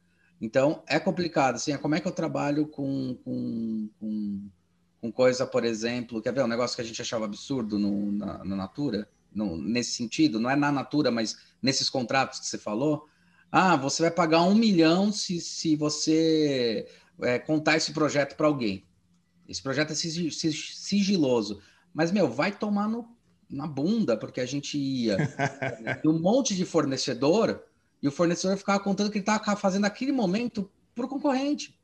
[0.41, 1.55] Então, é complicado.
[1.55, 4.49] Assim, é como é que eu trabalho com, com, com
[5.03, 8.41] com coisa, por exemplo, quer ver um negócio que a gente achava absurdo no, na,
[8.45, 13.05] na Natura, no, nesse sentido, não é na Natura, mas nesses contratos que você falou.
[13.51, 16.87] Ah, você vai pagar um milhão se, se você
[17.21, 18.85] é, contar esse projeto para alguém.
[19.45, 21.59] Esse projeto é sigiloso.
[21.93, 23.05] Mas, meu, vai tomar no.
[23.49, 25.17] na bunda, porque a gente ia
[26.01, 27.61] e um monte de fornecedor
[28.01, 31.77] e o fornecedor ficava contando que ele estava fazendo aquele momento para o concorrente.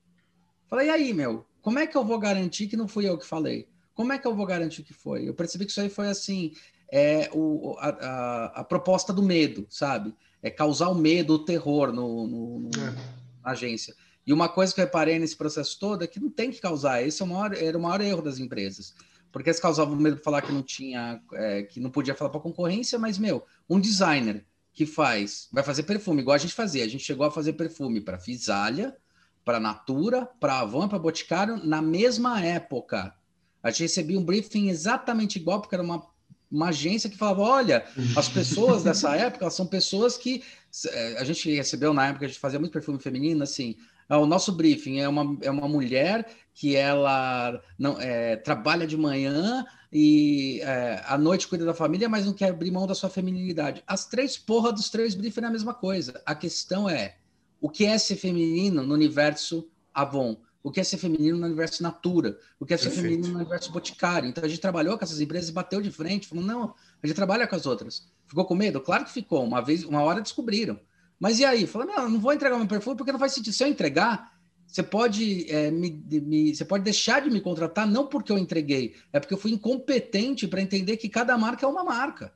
[0.69, 3.25] Falei, e aí, meu, como é que eu vou garantir que não fui eu que
[3.25, 3.67] falei?
[3.93, 5.27] Como é que eu vou garantir que foi?
[5.27, 6.53] Eu percebi que isso aí foi assim,
[6.91, 10.13] é o, a, a, a proposta do medo, sabe?
[10.41, 12.91] É causar o medo, o terror no, no, no é.
[13.43, 13.93] na agência.
[14.25, 17.01] E uma coisa que eu reparei nesse processo todo é que não tem que causar.
[17.05, 18.93] Esse é o maior, era o maior erro das empresas.
[19.31, 22.39] Porque eles causavam medo de falar que não tinha, é, que não podia falar para
[22.39, 26.83] concorrência, mas, meu, um designer que faz, vai fazer perfume, igual a gente fazia.
[26.83, 28.95] A gente chegou a fazer perfume para Fisalha,
[29.49, 33.15] para Natura, para Avon, para Boticário, na mesma época.
[33.63, 36.05] A gente recebia um briefing exatamente igual, porque era uma,
[36.51, 37.83] uma agência que falava: olha,
[38.15, 40.43] as pessoas dessa época são pessoas que.
[40.85, 43.75] É, a gente recebeu na época, a gente fazia muito perfume feminino, assim.
[44.07, 48.95] Ah, o nosso briefing é uma, é uma mulher que ela não é, trabalha de
[48.95, 53.09] manhã e é, à noite cuida da família, mas não quer abrir mão da sua
[53.09, 53.83] feminilidade.
[53.87, 56.21] As três porra dos três briefings é a mesma coisa.
[56.23, 57.15] A questão é
[57.61, 61.81] o que é ser feminino no universo Avon o que é ser feminino no universo
[61.81, 63.09] Natura, o que é ser Perfeito.
[63.09, 64.27] feminino no universo Boticário.
[64.27, 67.15] Então a gente trabalhou com essas empresas e bateu de frente, falou, não, a gente
[67.15, 68.07] trabalha com as outras.
[68.27, 68.81] Ficou com medo?
[68.81, 69.43] Claro que ficou.
[69.43, 70.79] Uma vez, uma hora descobriram.
[71.19, 71.65] Mas e aí?
[71.65, 73.53] Falou, não, não vou entregar meu perfume porque não faz sentido.
[73.53, 74.33] Se eu entregar,
[74.67, 78.95] você pode, é, me, me, você pode deixar de me contratar não porque eu entreguei,
[79.11, 82.33] é porque eu fui incompetente para entender que cada marca é uma marca.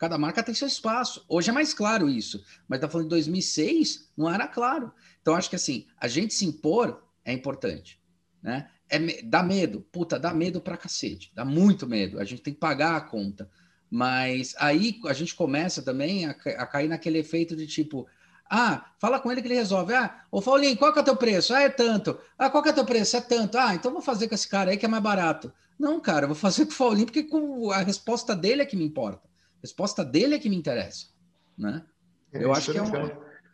[0.00, 1.22] Cada marca tem seu espaço.
[1.28, 4.90] Hoje é mais claro isso, mas tá falando de 2006, não era claro.
[5.20, 8.00] Então acho que assim, a gente se impor é importante,
[8.42, 8.70] né?
[8.88, 12.18] É, dá medo, puta, dá medo pra cacete, dá muito medo.
[12.18, 13.50] A gente tem que pagar a conta.
[13.90, 18.06] Mas aí a gente começa também a, a cair naquele efeito de tipo,
[18.48, 19.92] ah, fala com ele que ele resolve.
[19.92, 21.52] Ah, ô Paulinho, qual que é o teu preço?
[21.52, 22.18] Ah, é tanto.
[22.38, 23.18] Ah, qual que é o teu preço?
[23.18, 23.58] É tanto.
[23.58, 25.52] Ah, então vou fazer com esse cara aí que é mais barato.
[25.78, 27.28] Não, cara, vou fazer com o Paulinho porque
[27.74, 29.29] a resposta dele é que me importa.
[29.60, 31.08] A resposta dele é que me interessa,
[31.56, 31.84] né?
[32.32, 32.90] É, eu acho que é um...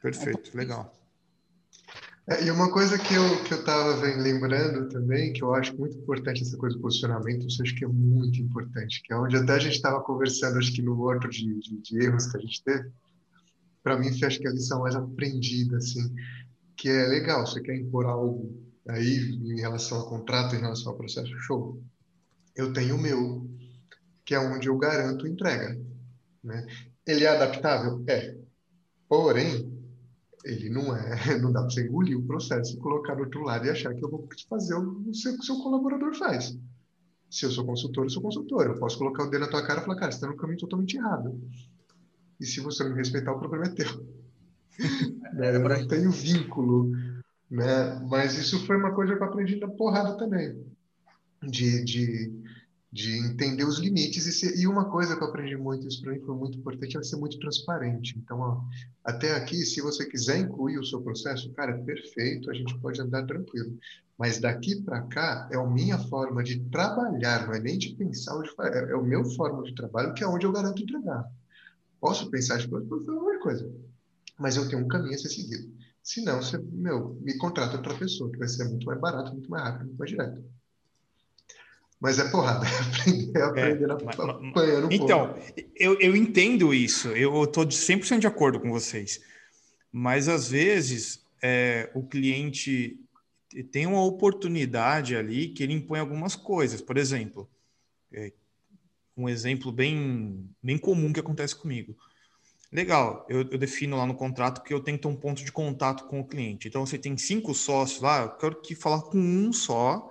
[0.01, 0.57] Perfeito, é um...
[0.57, 0.93] legal.
[2.29, 5.97] É, e uma coisa que eu que eu estava lembrando também, que eu acho muito
[5.97, 9.53] importante essa coisa do posicionamento, isso acho que é muito importante, que é onde até
[9.53, 12.65] a gente estava conversando, acho que no outro de, de, de erros que a gente
[12.65, 12.91] teve,
[13.83, 16.13] para mim, acho que é a lição mais aprendida, assim,
[16.77, 20.99] que é legal, você quer impor algo aí em relação ao contrato, em relação ao
[20.99, 21.81] processo, show.
[22.57, 23.49] Eu tenho o meu,
[24.25, 25.81] que é onde eu garanto entrega.
[26.47, 26.65] Né?
[27.05, 28.05] Ele é adaptável?
[28.09, 28.37] É.
[29.09, 29.69] Porém,
[30.45, 33.67] ele não é, não dá para você engolir o processo e colocar do outro lado
[33.67, 36.57] e achar que eu vou fazer o que o seu, colaborador faz.
[37.29, 38.67] Se eu sou consultor, eu sou consultor.
[38.67, 40.61] Eu posso colocar o dedo na tua cara e falar, cara, você está no caminho
[40.61, 41.41] totalmente errado.
[42.39, 44.07] E se você não me respeitar, o problema é teu.
[45.35, 45.57] né?
[45.57, 46.93] Eu não tenho vínculo.
[47.51, 48.01] Né?
[48.09, 50.65] Mas isso foi uma coisa que eu aprendi da porrada também.
[51.43, 52.33] De, de
[52.97, 56.13] de entender os limites e, ser, e uma coisa que eu aprendi muito, isso para
[56.13, 58.19] mim foi muito importante, é ser muito transparente.
[58.19, 58.63] Então, ó,
[59.05, 62.99] até aqui, se você quiser incluir o seu processo, cara, é perfeito, a gente pode
[62.99, 63.79] andar tranquilo.
[64.17, 68.33] Mas daqui para cá é a minha forma de trabalhar, não é nem de pensar,
[68.61, 71.31] é, é o meu forma de trabalho que é onde eu garanto entregar.
[72.01, 73.71] Posso pensar de coisa, qualquer coisa,
[74.39, 75.71] mas eu tenho um caminho a ser seguido.
[76.03, 79.65] Senão, você, meu, me contrata outra pessoa, que vai ser muito mais barato, muito mais
[79.65, 80.56] rápido, muito mais direto.
[82.01, 85.35] Mas é porrada, aprender, aprender é, apanhando Então,
[85.75, 89.21] eu, eu entendo isso, eu estou 100% de acordo com vocês.
[89.91, 93.01] Mas, às vezes, é, o cliente
[93.71, 96.83] tem uma oportunidade ali que ele impõe algumas coisas.
[96.83, 97.49] Por exemplo,
[98.13, 98.33] é,
[99.17, 101.97] um exemplo bem, bem comum que acontece comigo.
[102.71, 105.53] Legal, eu, eu, defino lá no contrato que eu tenho que ter um ponto de
[105.53, 106.69] contato com o cliente.
[106.69, 110.11] Então, você tem cinco sócios lá, eu quero que falar com um só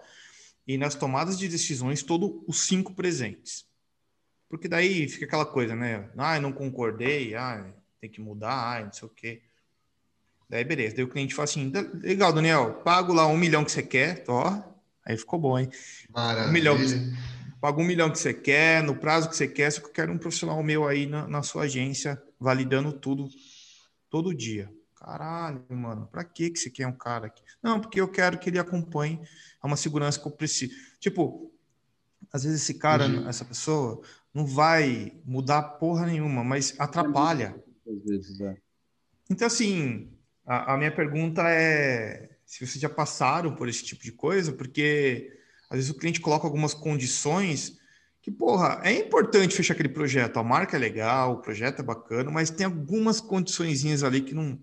[0.67, 3.65] e nas tomadas de decisões todos os cinco presentes.
[4.49, 6.09] Porque daí fica aquela coisa, né?
[6.17, 9.41] Ah, não concordei, ah, tem que mudar, ah, não sei o quê.
[10.49, 13.81] Daí beleza, daí o cliente fala assim, legal, Daniel, pago lá um milhão que você
[13.81, 14.61] quer, ó,
[15.03, 15.69] aí ficou bom, hein?
[16.09, 16.49] Maravilha.
[16.49, 16.77] Um milhão,
[17.59, 20.13] pago um milhão que você quer, no prazo que você quer, só que eu quero
[20.13, 23.27] um profissional meu aí na, na sua agência, validando tudo,
[24.09, 24.71] todo dia.
[25.05, 27.43] Caralho, mano, pra que que você quer um cara aqui?
[27.61, 29.21] Não, porque eu quero que ele acompanhe
[29.61, 30.73] a uma segurança que eu preciso.
[30.99, 31.53] Tipo,
[32.33, 33.29] às vezes esse cara, uhum.
[33.29, 34.01] essa pessoa,
[34.33, 37.55] não vai mudar porra nenhuma, mas atrapalha.
[38.41, 38.57] É.
[39.29, 40.11] Então, assim,
[40.43, 45.37] a, a minha pergunta é se vocês já passaram por esse tipo de coisa, porque
[45.69, 47.77] às vezes o cliente coloca algumas condições
[48.23, 50.37] que, porra, é importante fechar aquele projeto.
[50.37, 54.59] A marca é legal, o projeto é bacana, mas tem algumas condiçõezinhas ali que não,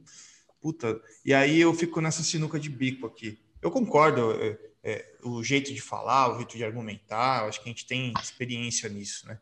[0.62, 1.02] puta.
[1.24, 3.38] E aí eu fico nessa sinuca de bico aqui.
[3.60, 7.72] Eu concordo, é, é, o jeito de falar, o jeito de argumentar, acho que a
[7.72, 9.38] gente tem experiência nisso, né?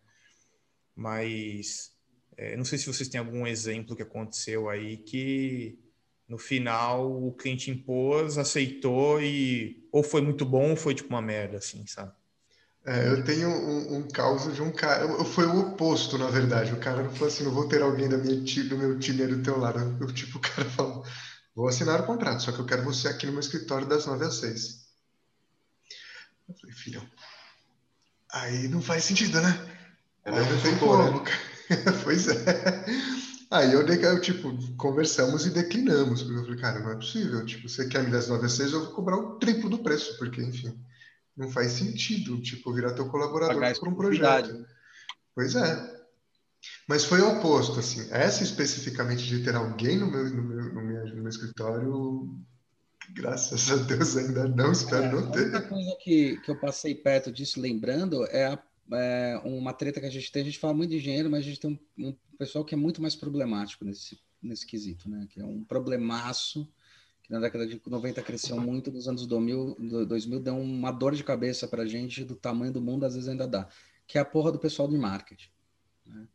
[1.00, 1.92] mas
[2.36, 5.78] é, não sei se vocês têm algum exemplo que aconteceu aí que
[6.28, 11.22] no final o cliente impôs, aceitou e ou foi muito bom ou foi tipo uma
[11.22, 12.12] merda, assim, sabe?
[12.84, 15.06] É, eu tenho um, um caso de um cara.
[15.24, 16.72] Foi o oposto, na verdade.
[16.72, 19.42] O cara não falou assim: não vou ter alguém da minha, do meu time do
[19.42, 19.98] teu lado.
[20.00, 21.04] Eu, tipo, o cara falou:
[21.54, 24.24] vou assinar o contrato, só que eu quero você aqui no meu escritório das 9
[24.24, 24.80] às 6.
[26.48, 27.06] Eu falei, filhão,
[28.32, 29.76] aí não faz sentido, né?
[30.24, 31.24] É aí não tem como.
[32.02, 32.84] Pois é.
[33.48, 36.22] Aí eu, eu, tipo, conversamos e declinamos.
[36.22, 37.44] Porque eu falei, cara, não é possível.
[37.44, 40.16] Tipo, você quer me dar 9 às 6, eu vou cobrar o triplo do preço,
[40.18, 40.76] porque, enfim
[41.36, 44.66] não faz sentido, tipo, virar teu colaborador por um projeto.
[45.34, 46.00] Pois é.
[46.86, 48.06] Mas foi o oposto, assim.
[48.10, 52.38] Essa especificamente de ter alguém no meu, no meu, no meu, no meu escritório,
[53.10, 55.54] graças a Deus ainda não, espero é, não ter.
[55.54, 58.62] A coisa que, que eu passei perto disso, lembrando, é, a,
[58.92, 60.42] é, uma treta que a gente tem.
[60.42, 62.78] A gente fala muito de engenheiro, mas a gente tem um, um pessoal que é
[62.78, 65.26] muito mais problemático nesse, nesse quesito, né?
[65.30, 66.68] Que é um problemaço
[67.30, 71.68] na década de 90 cresceu muito, nos anos 2000, 2000 deu uma dor de cabeça
[71.68, 73.68] para a gente do tamanho do mundo, às vezes ainda dá,
[74.04, 75.48] que é a porra do pessoal de marketing.
[76.04, 76.26] Né?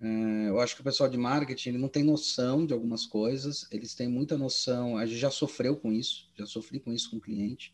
[0.00, 3.68] É, eu acho que o pessoal de marketing ele não tem noção de algumas coisas,
[3.70, 7.18] eles têm muita noção, a gente já sofreu com isso, já sofri com isso com
[7.18, 7.72] o cliente.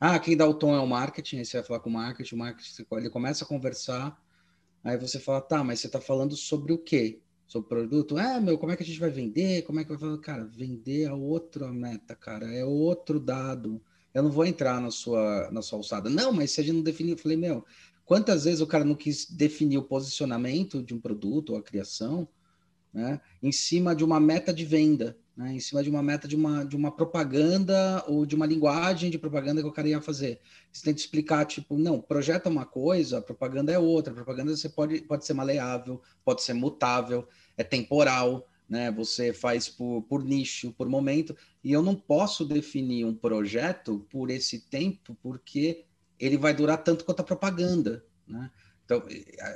[0.00, 2.34] Ah, quem dá o tom é o marketing, aí você vai falar com o marketing,
[2.34, 4.18] o marketing ele começa a conversar,
[4.82, 7.20] aí você fala, tá, mas você está falando sobre o quê?
[7.48, 8.18] Sobre o produto.
[8.18, 9.62] É, meu, como é que a gente vai vender?
[9.62, 10.20] Como é que vai fazer?
[10.20, 13.82] Cara, vender é outra meta, cara, é outro dado.
[14.12, 16.10] Eu não vou entrar na sua, na sua alçada.
[16.10, 17.64] Não, mas se a gente não definir, eu falei, meu,
[18.04, 22.28] quantas vezes o cara não quis definir o posicionamento de um produto ou a criação,
[22.92, 26.34] né, em cima de uma meta de venda, né, em cima de uma meta de
[26.34, 30.40] uma, de uma propaganda ou de uma linguagem de propaganda que o cara ia fazer.
[30.72, 35.00] Você tem que explicar, tipo, não, projeta uma coisa, propaganda é outra, propaganda você pode,
[35.02, 38.90] pode ser maleável, pode ser mutável, é temporal, né?
[38.90, 44.30] Você faz por, por nicho, por momento, e eu não posso definir um projeto por
[44.30, 45.84] esse tempo, porque
[46.18, 48.50] ele vai durar tanto quanto a propaganda, né?
[48.88, 49.02] Então,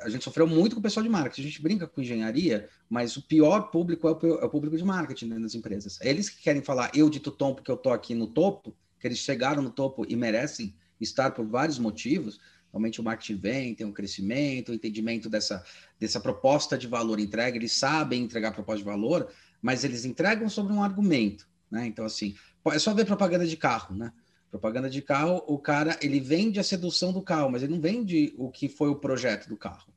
[0.03, 1.41] a gente sofreu muito com o pessoal de marketing.
[1.41, 4.85] A gente brinca com engenharia, mas o pior público é o, é o público de
[4.85, 5.99] marketing dentro das empresas.
[6.03, 9.09] É eles que querem falar, eu dito tom porque eu tô aqui no topo, que
[9.09, 12.39] eles chegaram no topo e merecem estar por vários motivos.
[12.71, 15.65] Realmente o marketing vem, tem um crescimento, um entendimento dessa,
[15.99, 20.75] dessa proposta de valor entregue, eles sabem entregar proposta de valor, mas eles entregam sobre
[20.75, 21.49] um argumento.
[21.71, 21.87] Né?
[21.87, 22.35] Então, assim,
[22.67, 24.13] é só ver propaganda de carro, né?
[24.53, 28.35] Propaganda de carro, o cara ele vende a sedução do carro, mas ele não vende
[28.37, 29.91] o que foi o projeto do carro.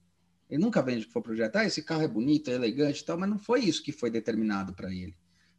[0.50, 1.58] Ele nunca vende o que foi o projeto.
[1.58, 4.10] Ah, esse carro é bonito, é elegante e tal, mas não foi isso que foi
[4.10, 5.14] determinado para ele.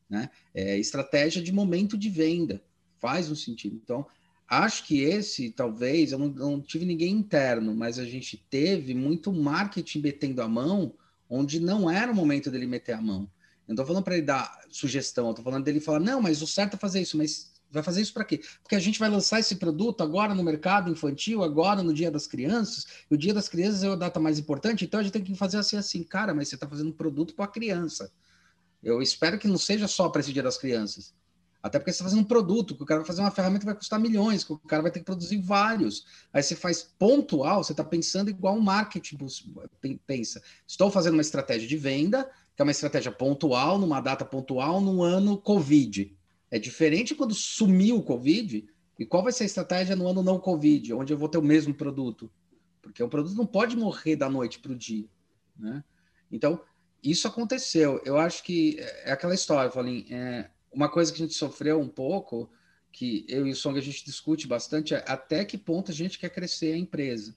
[0.08, 0.30] Né?
[0.54, 2.64] É estratégia de momento de venda.
[2.96, 3.76] Faz um sentido.
[3.76, 4.06] Então,
[4.48, 9.30] acho que esse, talvez, eu não, não tive ninguém interno, mas a gente teve muito
[9.30, 10.94] marketing metendo a mão,
[11.28, 13.30] onde não era o momento dele meter a mão.
[13.68, 16.40] Eu não estou falando para ele dar sugestão, eu estou falando dele falar, não, mas
[16.40, 18.40] o certo é fazer isso, mas Vai fazer isso para quê?
[18.62, 22.26] Porque a gente vai lançar esse produto agora no mercado infantil, agora no Dia das
[22.26, 25.34] Crianças, o Dia das Crianças é a data mais importante, então a gente tem que
[25.34, 28.10] fazer assim, assim, cara, mas você está fazendo um produto para a criança.
[28.82, 31.12] Eu espero que não seja só para esse Dia das Crianças.
[31.66, 33.66] Até porque você está fazendo um produto, que o cara vai fazer uma ferramenta que
[33.66, 36.06] vai custar milhões, que o cara vai ter que produzir vários.
[36.32, 39.18] Aí você faz pontual, você está pensando igual um marketing
[40.06, 40.40] pensa.
[40.64, 45.02] Estou fazendo uma estratégia de venda, que é uma estratégia pontual, numa data pontual, num
[45.02, 46.15] ano Covid.
[46.50, 48.68] É diferente quando sumiu o Covid.
[48.98, 51.42] E qual vai ser a estratégia no ano não Covid, onde eu vou ter o
[51.42, 52.30] mesmo produto?
[52.80, 55.08] Porque o produto não pode morrer da noite para o dia.
[55.58, 55.84] Né?
[56.30, 56.60] Então,
[57.02, 58.00] isso aconteceu.
[58.04, 60.06] Eu acho que é aquela história, Paulinho.
[60.10, 62.50] É uma coisa que a gente sofreu um pouco,
[62.90, 66.18] que eu e o Song a gente discute bastante, é até que ponto a gente
[66.18, 67.36] quer crescer a empresa.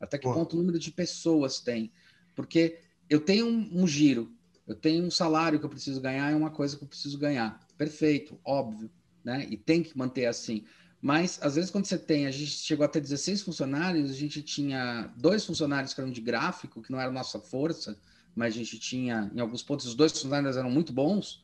[0.00, 0.32] Até que Pô.
[0.32, 1.92] ponto o número de pessoas tem.
[2.34, 4.32] Porque eu tenho um, um giro,
[4.66, 7.60] eu tenho um salário que eu preciso ganhar, é uma coisa que eu preciso ganhar.
[7.80, 8.90] Perfeito, óbvio,
[9.24, 9.46] né?
[9.48, 10.66] E tem que manter assim.
[11.00, 14.42] Mas, às vezes, quando você tem, a gente chegou a ter 16 funcionários, a gente
[14.42, 17.98] tinha dois funcionários que eram de gráfico, que não era nossa força,
[18.36, 21.42] mas a gente tinha, em alguns pontos, os dois funcionários eram muito bons,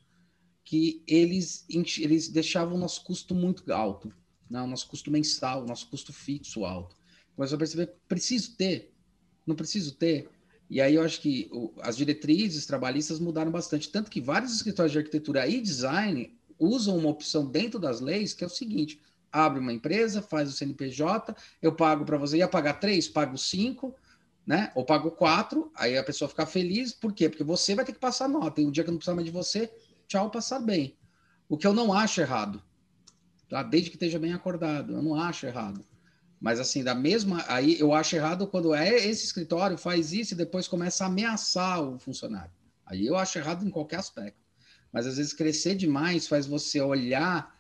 [0.63, 4.13] que eles, eles deixavam o nosso custo muito alto,
[4.51, 4.61] né?
[4.61, 6.95] o nosso custo mensal, o nosso custo fixo alto.
[7.35, 8.93] Mas eu perceber, preciso ter,
[9.47, 10.29] não preciso ter.
[10.69, 11.51] E aí eu acho que
[11.81, 17.09] as diretrizes trabalhistas mudaram bastante, tanto que vários escritórios de arquitetura e design usam uma
[17.09, 19.01] opção dentro das leis que é o seguinte:
[19.31, 23.95] abre uma empresa, faz o CNPJ, eu pago para você, ia pagar três, pago cinco,
[24.47, 24.73] né?
[24.75, 27.29] Ou pago quatro, aí a pessoa fica feliz, por quê?
[27.29, 29.27] Porque você vai ter que passar nota, e um dia que eu não precisar mais
[29.27, 29.73] de você,
[30.09, 30.97] tchau, passar bem.
[31.49, 32.63] O que eu não acho errado,
[33.49, 33.63] tá?
[33.63, 35.85] desde que esteja bem acordado, eu não acho errado.
[36.41, 37.45] Mas assim, da mesma.
[37.49, 41.83] Aí eu acho errado quando é esse escritório faz isso e depois começa a ameaçar
[41.83, 42.53] o funcionário.
[42.85, 44.39] Aí eu acho errado em qualquer aspecto.
[44.93, 47.55] Mas às vezes crescer demais faz você olhar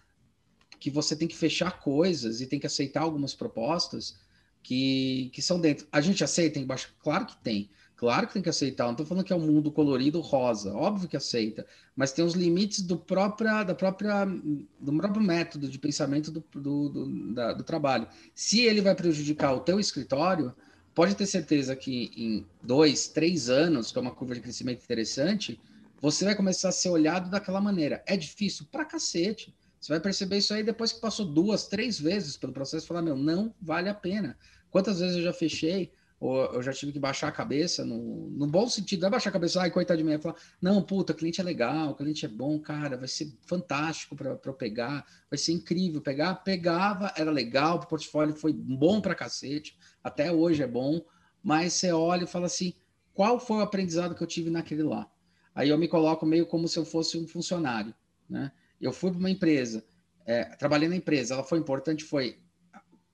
[0.78, 4.18] que você tem que fechar coisas e tem que aceitar algumas propostas
[4.62, 5.86] que, que são dentro.
[5.90, 6.94] A gente aceita embaixo?
[7.00, 7.70] Claro que tem.
[7.97, 8.84] Claro que tem que aceitar.
[8.84, 10.74] Não estou falando que é um mundo colorido rosa.
[10.74, 11.66] Óbvio que aceita.
[11.94, 16.88] Mas tem os limites do, própria, da própria, do próprio método de pensamento do, do,
[16.90, 18.07] do, da, do trabalho.
[18.34, 20.55] Se ele vai prejudicar o teu escritório,
[20.94, 25.59] pode ter certeza que em dois, três anos, que é uma curva de crescimento interessante,
[25.99, 28.03] você vai começar a ser olhado daquela maneira.
[28.07, 29.55] É difícil pra cacete.
[29.80, 33.16] Você vai perceber isso aí depois que passou duas, três vezes pelo processo falar, meu,
[33.16, 34.36] não vale a pena.
[34.70, 35.92] Quantas vezes eu já fechei,
[36.26, 39.30] ou eu já tive que baixar a cabeça, no, no bom sentido, não é baixar
[39.30, 41.94] a cabeça, ai, coitado de mim, é falar, não, puta, o cliente é legal, o
[41.94, 46.34] cliente é bom, cara, vai ser fantástico para eu pegar, vai ser incrível pegar.
[46.36, 51.00] Pegava, era legal, o portfólio foi bom para cacete, até hoje é bom,
[51.42, 52.74] mas você olha e fala assim,
[53.14, 55.08] qual foi o aprendizado que eu tive naquele lá?
[55.54, 57.94] Aí eu me coloco meio como se eu fosse um funcionário,
[58.28, 58.52] né?
[58.80, 59.84] Eu fui para uma empresa,
[60.26, 62.38] é, trabalhei na empresa, ela foi importante, foi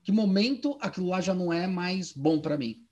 [0.03, 2.82] que momento aquilo lá já não é mais bom para mim,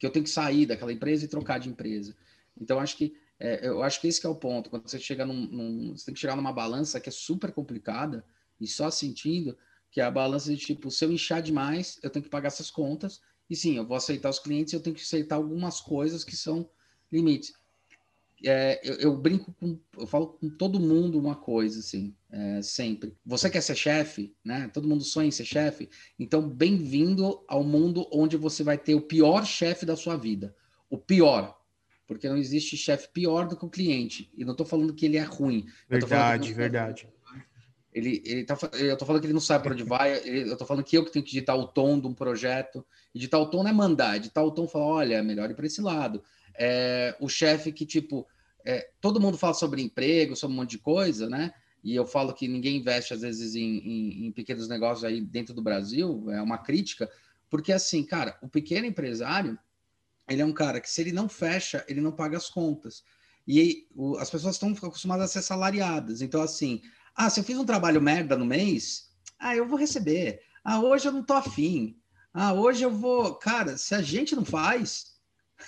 [0.00, 2.16] que eu tenho que sair daquela empresa e trocar de empresa.
[2.58, 4.70] Então acho que é, eu acho que esse que é o ponto.
[4.70, 8.24] Quando você chega num, num, você tem que chegar numa balança que é super complicada
[8.58, 9.56] e só sentindo
[9.90, 12.70] que é a balança de tipo, se eu inchar demais, eu tenho que pagar essas
[12.70, 16.36] contas e sim, eu vou aceitar os clientes, eu tenho que aceitar algumas coisas que
[16.36, 16.70] são
[17.12, 17.52] limites
[18.44, 23.14] é, eu, eu, brinco com, eu falo com todo mundo uma coisa, assim, é, sempre.
[23.24, 24.70] Você quer ser chefe, né?
[24.72, 25.90] Todo mundo sonha em ser chefe.
[26.18, 30.54] Então, bem-vindo ao mundo onde você vai ter o pior chefe da sua vida.
[30.88, 31.58] O pior.
[32.06, 34.30] Porque não existe chefe pior do que o cliente.
[34.36, 35.66] E não estou falando que ele é ruim.
[35.88, 37.08] Verdade, verdade.
[37.92, 40.16] Ele, ele tá, eu estou falando que ele não sabe para onde vai.
[40.26, 42.84] Ele, eu estou falando que eu que tenho que ditar o tom de um projeto.
[43.14, 44.18] E o tom não é mandar.
[44.18, 46.22] Ditar o tom falar, olha, é melhor ir para esse lado
[46.54, 48.26] é, o chefe que, tipo,
[48.64, 51.52] é, todo mundo fala sobre emprego, sobre um monte de coisa, né?
[51.82, 55.54] E eu falo que ninguém investe, às vezes, em, em, em pequenos negócios aí dentro
[55.54, 57.10] do Brasil, é uma crítica,
[57.48, 59.58] porque, assim, cara, o pequeno empresário,
[60.28, 63.02] ele é um cara que, se ele não fecha, ele não paga as contas.
[63.46, 66.20] E o, as pessoas estão acostumadas a ser salariadas.
[66.22, 66.82] Então, assim,
[67.14, 70.40] ah, se eu fiz um trabalho merda no mês, ah, eu vou receber.
[70.62, 71.96] Ah, hoje eu não tô afim.
[72.32, 73.34] Ah, hoje eu vou.
[73.34, 75.09] Cara, se a gente não faz,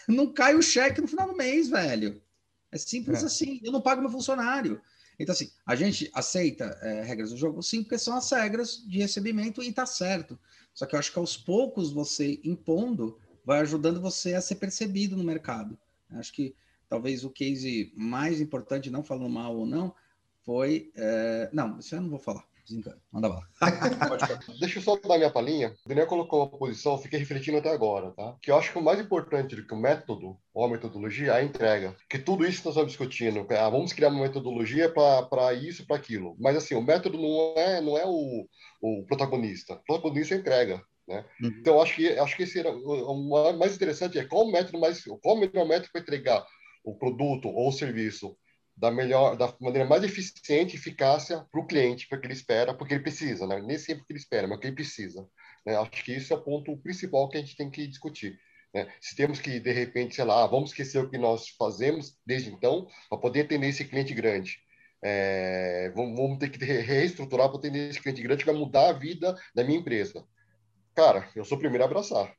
[0.08, 2.22] não cai o cheque no final do mês, velho.
[2.70, 3.26] É simples é.
[3.26, 3.60] assim.
[3.62, 4.80] Eu não pago meu funcionário.
[5.18, 8.98] Então, assim, a gente aceita é, regras do jogo, sim, porque são as regras de
[8.98, 10.38] recebimento e tá certo.
[10.74, 15.16] Só que eu acho que aos poucos você impondo vai ajudando você a ser percebido
[15.16, 15.78] no mercado.
[16.10, 16.54] Acho que
[16.88, 19.94] talvez o case mais importante, não falando mal ou não,
[20.44, 20.90] foi.
[20.94, 21.50] É...
[21.52, 22.44] Não, isso eu não vou falar.
[22.64, 22.96] Desencana.
[23.10, 23.48] Manda bala.
[24.60, 25.74] Deixa eu só dar minha palhinha.
[25.84, 28.36] O Daniel colocou uma posição, fiquei refletindo até agora, tá?
[28.40, 31.36] Que eu acho que o mais importante do que o método ou a metodologia é
[31.36, 31.96] a entrega.
[32.08, 36.36] Que tudo isso nós estamos discutindo, ah, vamos criar uma metodologia para isso, para aquilo.
[36.38, 38.46] Mas assim, o método não é, não é o,
[38.80, 39.74] o protagonista.
[39.74, 40.82] O protagonista é a entrega.
[41.08, 41.24] Né?
[41.42, 41.48] Uhum.
[41.60, 45.02] Então, acho que, acho que esse era, o mais interessante é qual o método mais,
[45.20, 46.46] qual o melhor método para entregar
[46.84, 48.36] o produto ou o serviço
[48.82, 52.74] da melhor, da maneira mais eficiente e eficácia para o cliente, para que ele espera,
[52.74, 53.62] porque ele precisa, né?
[53.62, 55.24] Nem sempre que ele espera, mas que ele precisa.
[55.64, 55.76] Né?
[55.76, 58.36] Acho que isso é o ponto principal que a gente tem que discutir.
[58.74, 58.92] Né?
[59.00, 62.88] Se temos que, de repente, sei lá, vamos esquecer o que nós fazemos desde então,
[63.08, 64.58] para poder atender esse cliente grande.
[65.00, 68.92] É, vamos, vamos, ter que reestruturar para atender esse cliente grande que vai mudar a
[68.92, 70.26] vida da minha empresa.
[70.92, 72.34] Cara, eu sou o primeiro a abraçar,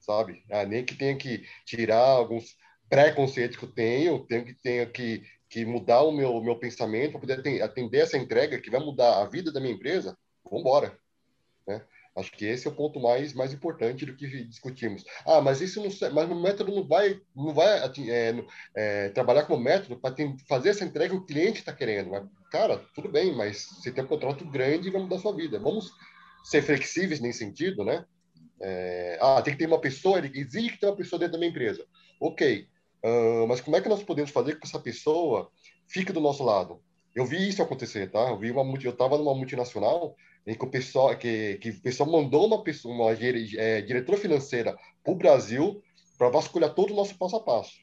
[0.00, 0.42] sabe?
[0.50, 2.56] Ah, nem que tenha que tirar alguns
[2.88, 5.22] preconceitos que eu tenho, tenho que, tenho que
[5.54, 9.28] que mudar o meu, meu pensamento para poder atender essa entrega que vai mudar a
[9.28, 10.98] vida da minha empresa, vamos embora.
[11.64, 11.80] Né?
[12.16, 15.04] Acho que esse é o ponto mais, mais importante do que discutimos.
[15.24, 18.44] Ah, mas isso não, mas o método não vai, não vai é,
[18.74, 20.16] é, trabalhar como método para
[20.48, 22.10] fazer essa entrega que o cliente está querendo.
[22.10, 25.36] Mas, cara, tudo bem, mas você tem um contrato grande e vai mudar a sua
[25.36, 25.60] vida.
[25.60, 25.92] Vamos
[26.42, 28.04] ser flexíveis nesse sentido, né?
[28.60, 31.38] É, ah, tem que ter uma pessoa, ele exige que tenha uma pessoa dentro da
[31.38, 31.86] minha empresa.
[32.20, 32.66] Ok,
[33.04, 35.50] Uh, mas como é que nós podemos fazer com que essa pessoa
[35.86, 36.80] fique do nosso lado?
[37.14, 38.30] Eu vi isso acontecer, tá?
[38.30, 42.10] Eu vi uma eu estava numa multinacional em que o pessoal que, que o pessoal
[42.10, 45.82] mandou uma pessoa, uma é, diretora financeira para o Brasil
[46.16, 47.74] para vasculhar todo o nosso passo a passo.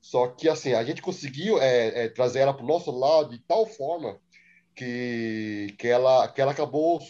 [0.00, 3.38] Só que assim a gente conseguiu é, é, trazer ela para o nosso lado de
[3.40, 4.20] tal forma
[4.74, 7.00] que, que ela que ela acabou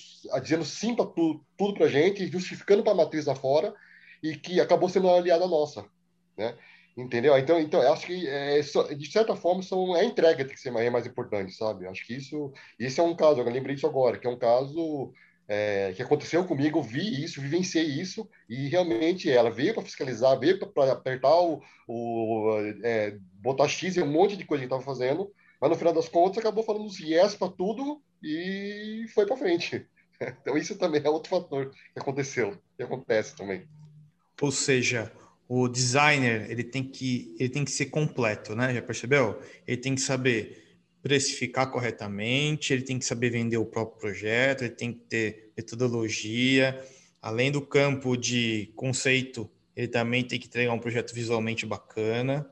[0.43, 3.75] dizendo sim para tudo, tudo para gente, justificando para a matriz lá fora
[4.23, 5.85] e que acabou sendo uma aliada nossa,
[6.37, 6.57] né?
[6.97, 7.37] Entendeu?
[7.39, 10.61] Então, então acho que, é, de certa forma, são, é a entrega que tem que
[10.61, 11.87] ser mais, mais importante, sabe?
[11.87, 15.13] Acho que isso, isso é um caso, eu lembrei disso agora, que é um caso
[15.49, 20.39] é, que aconteceu comigo, eu vi isso, vivenciei isso, e realmente ela veio para fiscalizar,
[20.39, 24.83] veio para apertar o, o é, botar X em um monte de coisa que estava
[24.83, 29.37] fazendo, mas no final das contas acabou falando os yes para tudo e foi para
[29.37, 29.87] frente.
[30.41, 33.67] Então isso também é outro fator que aconteceu, que acontece também.
[34.41, 35.11] Ou seja,
[35.55, 38.73] o designer ele tem que ele tem que ser completo, né?
[38.73, 39.39] Já percebeu?
[39.67, 44.71] Ele tem que saber precificar corretamente, ele tem que saber vender o próprio projeto, ele
[44.71, 46.83] tem que ter metodologia,
[47.21, 52.49] além do campo de conceito, ele também tem que entregar um projeto visualmente bacana.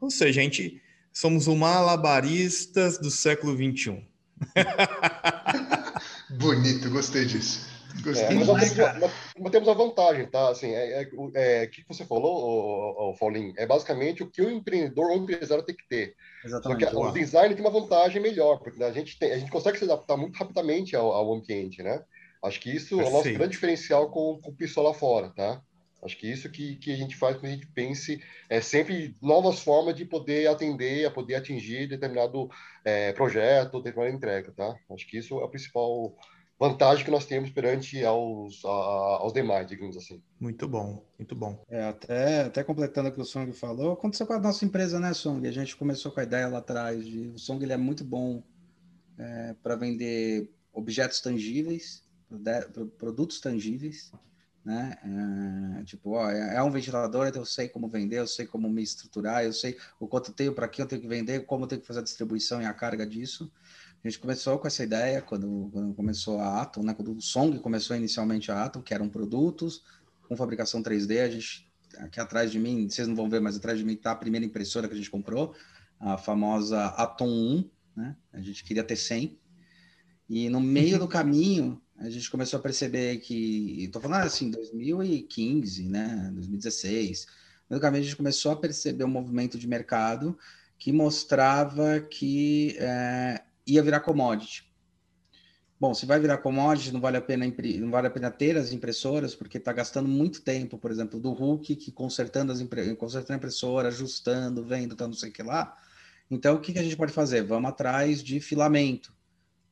[0.00, 0.80] Ou seja, a gente
[1.12, 4.02] somos um malabaristas do século 21.
[6.40, 7.69] Bonito, gostei disso.
[8.02, 8.26] Gostei.
[8.26, 9.00] É, mas, nós temos,
[9.38, 10.50] nós, temos a vantagem, tá?
[10.50, 15.10] Assim, é, é, é que você falou, o, Paulinho, é basicamente o que o empreendedor
[15.10, 16.14] ou o empresário tem que ter.
[16.44, 16.84] Exatamente.
[16.84, 19.78] Só que o design tem uma vantagem melhor, porque a gente, tem, a gente consegue
[19.78, 22.02] se adaptar muito rapidamente ao, ao ambiente, né?
[22.42, 23.06] Acho que isso Perfeito.
[23.06, 25.62] é o nosso grande diferencial com, com o pessoal lá fora, tá?
[26.02, 29.60] Acho que isso que, que a gente faz quando a gente pense é sempre novas
[29.60, 32.48] formas de poder atender, a poder atingir determinado
[32.84, 34.74] é, projeto, determinada entrega, tá?
[34.90, 36.16] Acho que isso é a principal
[36.60, 40.22] vantagem que nós temos perante aos, a, aos demais, digamos assim.
[40.38, 41.64] Muito bom, muito bom.
[41.70, 45.14] É, até, até completando o que o Song falou, aconteceu com a nossa empresa, né,
[45.14, 45.48] Song?
[45.48, 48.42] A gente começou com a ideia lá atrás de o Song ele é muito bom
[49.16, 52.04] é, para vender objetos tangíveis,
[52.98, 54.12] produtos tangíveis,
[54.62, 54.98] né?
[55.80, 58.68] É, tipo, ó, é, é um ventilador, então eu sei como vender, eu sei como
[58.68, 61.64] me estruturar, eu sei o quanto eu tenho, para que eu tenho que vender, como
[61.64, 63.50] eu tenho que fazer a distribuição e a carga disso.
[64.02, 66.94] A gente começou com essa ideia quando, quando começou a Atom, né?
[66.94, 69.82] Quando o Song começou inicialmente a Atom, que eram produtos
[70.26, 71.20] com fabricação 3D.
[71.20, 74.12] A gente, aqui atrás de mim, vocês não vão ver, mas atrás de mim está
[74.12, 75.54] a primeira impressora que a gente comprou,
[75.98, 78.16] a famosa Atom 1, né?
[78.32, 79.38] A gente queria ter 100.
[80.30, 85.88] E no meio do caminho, a gente começou a perceber que, estou falando assim, 2015,
[85.90, 86.30] né?
[86.32, 87.26] 2016.
[87.68, 90.38] No meio do caminho, a gente começou a perceber um movimento de mercado
[90.78, 93.42] que mostrava que é,
[93.74, 94.70] ia virar commodity.
[95.80, 98.70] Bom, se vai virar commodity, não vale a pena não vale a pena ter as
[98.70, 102.60] impressoras, porque está gastando muito tempo, por exemplo, do Hulk, que consertando as
[102.98, 105.74] consertando a impressora, ajustando, vendo, tá não sei o que lá.
[106.30, 107.42] Então, o que, que a gente pode fazer?
[107.44, 109.10] Vamos atrás de filamento.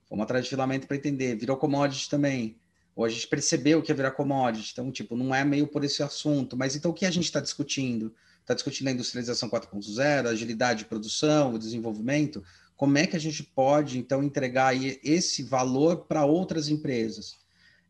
[0.08, 1.36] Vamos atrás de filamento para entender.
[1.36, 2.58] Virou commodity também.
[2.96, 4.70] Ou a gente percebeu que ia virar commodity.
[4.72, 6.56] Então, tipo, não é meio por esse assunto.
[6.56, 8.14] Mas então, o que a gente está discutindo?
[8.40, 12.42] Está discutindo a industrialização 4.0, agilidade de produção, o desenvolvimento
[12.78, 14.72] como é que a gente pode, então, entregar
[15.04, 17.36] esse valor para outras empresas?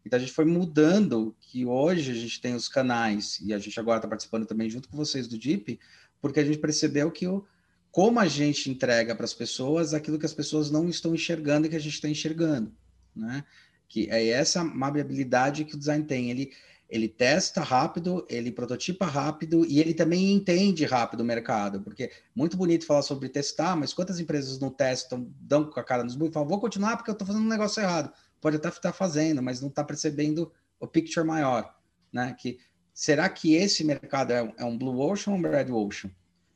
[0.03, 3.79] Então, a gente foi mudando, que hoje a gente tem os canais, e a gente
[3.79, 5.79] agora está participando também junto com vocês do DIP,
[6.23, 7.45] porque a gente percebeu que o,
[7.91, 11.71] como a gente entrega para as pessoas aquilo que as pessoas não estão enxergando e
[11.71, 12.73] que a gente está enxergando,
[13.15, 13.45] né?
[13.87, 16.31] Que é essa maleabilidade que o design tem.
[16.31, 16.51] Ele,
[16.89, 22.57] ele testa rápido, ele prototipa rápido e ele também entende rápido o mercado, porque muito
[22.57, 26.31] bonito falar sobre testar, mas quantas empresas não testam, dão com a cara nos burros
[26.31, 28.11] e falam, vou continuar porque eu estou fazendo um negócio errado.
[28.41, 31.75] Pode até estar fazendo, mas não está percebendo o picture maior,
[32.13, 32.35] né?
[32.39, 32.59] Que
[32.95, 36.11] será que esse mercado é, é um blue ocean ou um red ocean?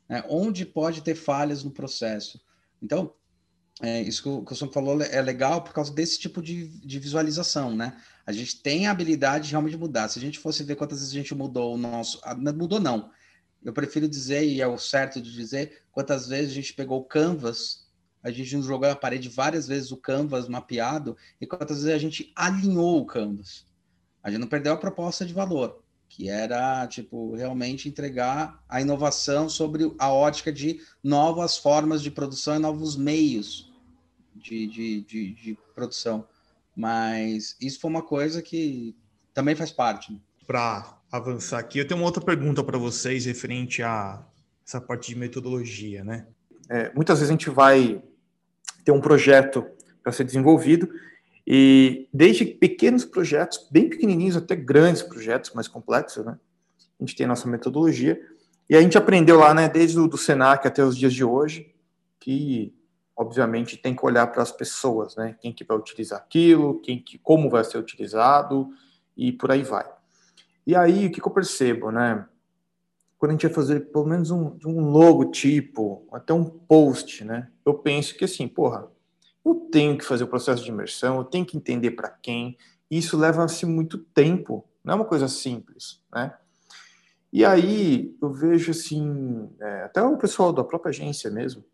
[0.09, 0.23] Né?
[0.29, 2.41] Onde pode ter falhas no processo?
[2.81, 3.13] Então,
[3.81, 6.99] é, isso que o, que o falou é legal por causa desse tipo de, de
[6.99, 7.97] visualização, né?
[8.25, 10.07] A gente tem a habilidade de realmente mudar.
[10.07, 12.21] Se a gente fosse ver quantas vezes a gente mudou o nosso.
[12.55, 13.11] Mudou, não.
[13.63, 17.05] Eu prefiro dizer, e é o certo de dizer, quantas vezes a gente pegou o
[17.05, 17.87] canvas,
[18.21, 22.31] a gente jogou na parede várias vezes o canvas mapeado, e quantas vezes a gente
[22.35, 23.65] alinhou o canvas.
[24.21, 25.82] A gente não perdeu a proposta de valor,
[26.15, 32.55] que era, tipo, realmente entregar a inovação sobre a ótica de novas formas de produção
[32.55, 33.73] e novos meios
[34.35, 36.27] de, de, de, de produção.
[36.75, 38.95] Mas isso foi uma coisa que
[39.33, 40.13] também faz parte.
[40.13, 40.19] Né?
[40.45, 44.23] Para avançar aqui, eu tenho uma outra pergunta para vocês referente a
[44.63, 46.27] essa parte de metodologia, né?
[46.69, 48.03] É, muitas vezes a gente vai
[48.85, 49.65] ter um projeto
[50.03, 50.87] para ser desenvolvido
[51.45, 56.39] e desde pequenos projetos, bem pequenininhos até grandes projetos mais complexos, né?
[56.99, 58.19] A gente tem a nossa metodologia
[58.69, 61.73] e a gente aprendeu lá, né, desde o do Senac até os dias de hoje,
[62.19, 62.73] que
[63.15, 65.35] obviamente tem que olhar para as pessoas, né?
[65.41, 68.69] Quem que vai utilizar aquilo, quem que, como vai ser utilizado
[69.15, 69.85] e por aí vai.
[70.65, 72.25] E aí o que, que eu percebo, né?
[73.17, 77.49] Quando a gente vai fazer pelo menos um, um logotipo, até um post, né?
[77.65, 78.87] Eu penso que assim, porra,
[79.45, 82.57] eu tenho que fazer o processo de imersão, eu tenho que entender para quem.
[82.89, 86.33] Isso leva-se muito tempo, não é uma coisa simples, né?
[87.31, 91.65] E aí eu vejo assim, é, até o pessoal da própria agência mesmo,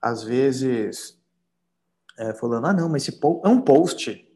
[0.00, 1.18] às vezes,
[2.18, 4.26] é, falando, ah, não, mas esse é um post.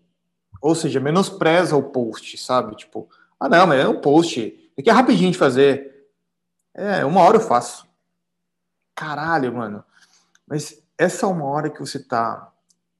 [0.62, 2.76] Ou seja, menospreza o post, sabe?
[2.76, 3.06] Tipo,
[3.38, 4.70] ah, não, mas é um post.
[4.78, 6.08] Aqui é rapidinho de fazer.
[6.72, 7.86] É, uma hora eu faço.
[8.94, 9.84] Caralho, mano.
[10.46, 12.53] Mas essa uma hora que você está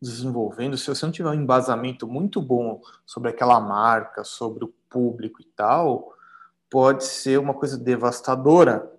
[0.05, 5.41] desenvolvendo, se você não tiver um embasamento muito bom sobre aquela marca, sobre o público
[5.41, 6.15] e tal,
[6.71, 8.91] pode ser uma coisa devastadora.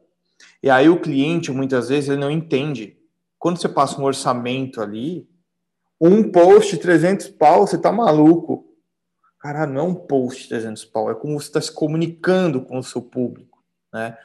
[0.62, 2.98] E aí o cliente, muitas vezes, ele não entende.
[3.38, 5.30] Quando você passa um orçamento ali,
[6.00, 8.66] um post 300 pau, você tá maluco.
[9.40, 12.84] Cara, não é um post 300 pau, é como você está se comunicando com o
[12.84, 14.18] seu público, né?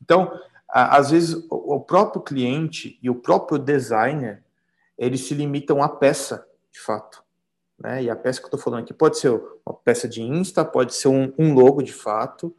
[0.00, 0.30] Então,
[0.68, 4.44] às vezes o próprio cliente e o próprio designer
[4.98, 7.22] eles se limitam à peça, de fato.
[7.78, 8.04] Né?
[8.04, 10.94] E a peça que eu estou falando aqui pode ser uma peça de Insta, pode
[10.94, 12.54] ser um, um logo de fato.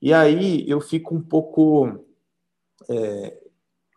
[0.00, 2.04] E aí eu fico um pouco.
[2.88, 3.38] É,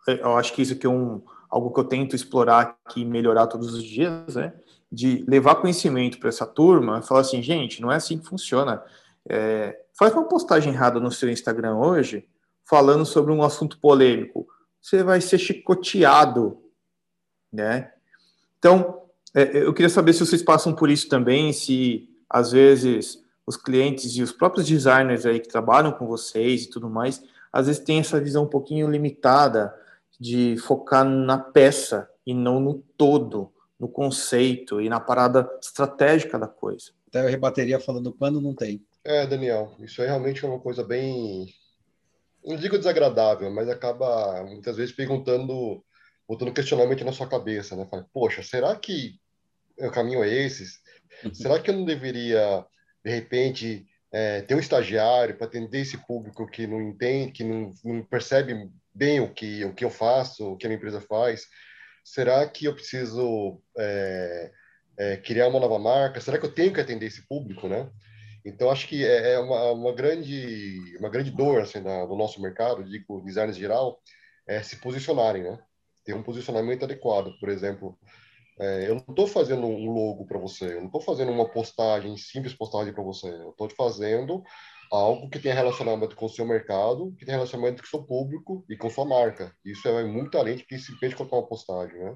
[0.07, 3.47] eu acho que isso aqui é um, algo que eu tento explorar aqui e melhorar
[3.47, 4.53] todos os dias, né?
[4.91, 8.83] De levar conhecimento para essa turma e falar assim, gente, não é assim que funciona.
[9.29, 12.27] É, faz uma postagem errada no seu Instagram hoje,
[12.65, 14.47] falando sobre um assunto polêmico,
[14.81, 16.62] você vai ser chicoteado,
[17.53, 17.91] né?
[18.57, 23.55] Então, é, eu queria saber se vocês passam por isso também, se às vezes os
[23.55, 27.83] clientes e os próprios designers aí que trabalham com vocês e tudo mais, às vezes
[27.83, 29.73] tem essa visão um pouquinho limitada
[30.19, 36.47] de focar na peça e não no todo, no conceito e na parada estratégica da
[36.47, 36.91] coisa.
[37.07, 38.83] Até eu rebateria falando quando não tem.
[39.03, 41.53] É, Daniel, isso é realmente uma coisa bem
[42.45, 45.83] não digo desagradável, mas acaba muitas vezes perguntando,
[46.33, 47.85] botando questionamento na sua cabeça, né?
[47.89, 49.19] Fala, Poxa, será que
[49.77, 50.63] o caminho é esse?
[51.23, 51.33] Uhum.
[51.33, 52.65] Será que eu não deveria,
[53.03, 57.71] de repente, é, ter um estagiário para atender esse público que não entende, que não,
[57.83, 61.47] não, percebe bem o que, o que eu faço, o que a minha empresa faz?
[62.03, 64.51] Será que eu preciso é,
[64.97, 66.19] é, criar uma nova marca?
[66.19, 67.89] Será que eu tenho que atender esse público, né?
[68.45, 72.41] Então, acho que é, é uma, uma, grande, uma grande dor assim, na, no nosso
[72.41, 74.01] mercado, digo, designers geral,
[74.45, 75.59] é se posicionarem, né?
[76.03, 77.31] Ter um posicionamento adequado.
[77.39, 77.97] Por exemplo,
[78.59, 82.15] é, eu não estou fazendo um logo para você, eu não estou fazendo uma postagem,
[82.17, 84.43] simples postagem para você, eu estou te fazendo
[84.91, 88.63] algo que tenha relacionamento com o seu mercado, que tenha relacionamento com o seu público
[88.69, 89.51] e com sua marca.
[89.65, 92.15] Isso é muito além de simplesmente colocar uma postagem, né?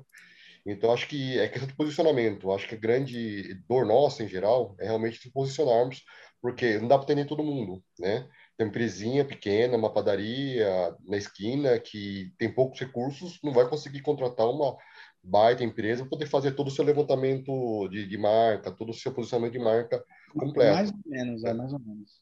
[0.65, 2.51] Então, acho que é questão de posicionamento.
[2.51, 6.03] Acho que a grande dor nossa, em geral, é realmente se posicionarmos,
[6.41, 8.27] porque não dá para atender todo mundo, né?
[8.59, 14.49] Uma empresinha pequena, uma padaria na esquina, que tem poucos recursos, não vai conseguir contratar
[14.49, 14.75] uma
[15.23, 19.13] baita empresa para poder fazer todo o seu levantamento de, de, marca, todo o seu
[19.13, 20.03] posicionamento de marca
[20.33, 20.73] completo.
[20.73, 22.21] Mais ou menos, é, mais ou menos.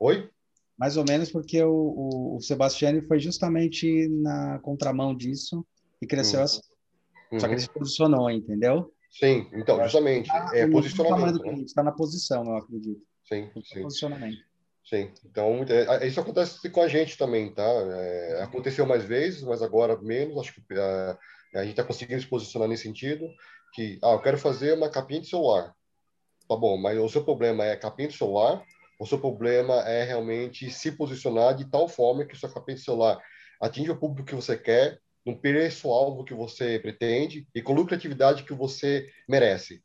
[0.00, 0.30] Oi?
[0.76, 5.66] Mais ou menos porque o, o, o Sebastiani foi justamente na contramão disso
[6.00, 6.44] e cresceu hum.
[6.44, 6.60] assim.
[7.32, 7.40] Uhum.
[7.40, 8.92] Só que ele se posicionou, entendeu?
[9.10, 10.28] Sim, então, justamente.
[10.28, 11.36] Tá, é posicionamento.
[11.36, 11.64] Está né?
[11.74, 13.02] Tá na posição, eu acredito.
[13.24, 13.82] Sim, sim.
[13.82, 14.47] Posicionamento.
[14.88, 17.62] Sim, então é, isso acontece com a gente também, tá?
[17.62, 20.38] É, aconteceu mais vezes, mas agora menos.
[20.38, 21.16] Acho que é,
[21.56, 23.28] a gente está conseguindo se posicionar nesse sentido.
[23.74, 25.74] Que, ah, eu quero fazer uma capinha de celular.
[26.48, 28.64] Tá bom, mas o seu problema é capinha de celular,
[28.98, 33.22] o seu problema é realmente se posicionar de tal forma que seu capinha de celular
[33.60, 38.54] atinja o público que você quer, no preço-alvo que você pretende e com lucratividade que
[38.54, 39.82] você merece.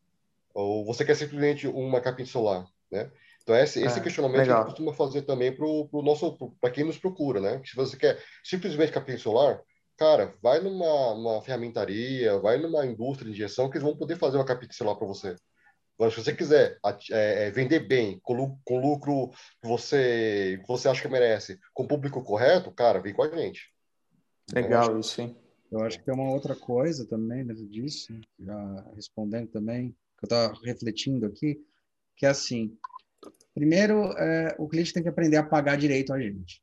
[0.53, 3.11] Ou você quer simplesmente uma capinha solar, né?
[3.43, 4.55] Então, esse, esse é, questionamento legal.
[4.55, 7.61] a gente costuma fazer também para o nosso, para quem nos procura, né?
[7.65, 9.61] Se você quer simplesmente capinha solar,
[9.97, 14.45] cara, vai numa ferramentaria, vai numa indústria de injeção que eles vão poder fazer uma
[14.45, 15.35] capinha solar para você.
[15.97, 16.79] Agora, se você quiser
[17.11, 19.29] é, é, vender bem, com, com lucro
[19.61, 23.29] que você, que você acha que merece, com o público correto, cara, vem com a
[23.29, 23.71] gente.
[24.53, 25.37] Legal, isso, hein?
[25.71, 30.27] Eu acho que é uma outra coisa também dentro disso, já respondendo também, que eu
[30.27, 31.59] estava refletindo aqui,
[32.15, 32.77] que é assim,
[33.53, 36.61] primeiro, é, o cliente tem que aprender a pagar direito a gente.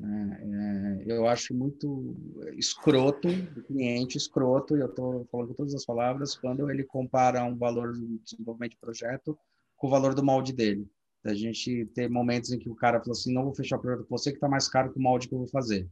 [0.00, 2.16] É, é, eu acho muito
[2.56, 7.56] escroto do cliente, escroto, e eu estou falando todas as palavras, quando ele compara um
[7.56, 9.38] valor do desenvolvimento de projeto
[9.76, 10.88] com o valor do molde dele.
[11.24, 14.06] A gente ter momentos em que o cara fala assim, não vou fechar o projeto
[14.06, 15.88] com você que está mais caro que o molde que eu vou fazer.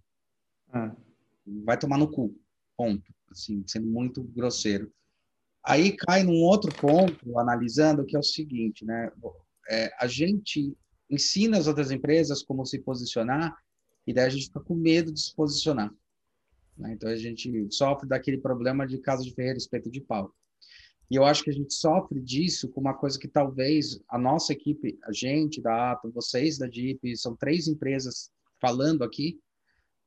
[0.71, 0.95] Ah
[1.47, 2.35] vai tomar no cu,
[2.77, 4.93] ponto, assim, sendo muito grosseiro.
[5.65, 9.11] Aí cai num outro ponto, analisando, que é o seguinte, né?
[9.71, 10.77] É, a gente
[11.11, 13.57] ensina as outras empresas como se posicionar
[14.07, 15.93] e daí a gente fica com medo de se posicionar.
[16.77, 16.93] Né?
[16.95, 20.35] Então a gente sofre daquele problema de casa de ferreiro, espeto de pau.
[21.11, 24.53] E eu acho que a gente sofre disso com uma coisa que talvez a nossa
[24.53, 29.39] equipe, a gente da Atom, vocês da DIP, são três empresas falando aqui,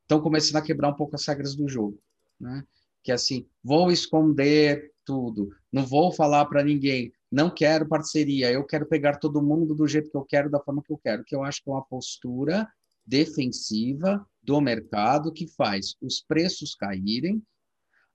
[0.02, 2.02] estão começando a quebrar um pouco as regras do jogo,
[2.40, 2.64] né?
[3.04, 8.64] Que é assim, vou esconder tudo, não vou falar para ninguém, não quero parceria, eu
[8.64, 11.36] quero pegar todo mundo do jeito que eu quero, da forma que eu quero, que
[11.36, 12.66] eu acho que é uma postura
[13.06, 17.44] defensiva do mercado que faz os preços caírem,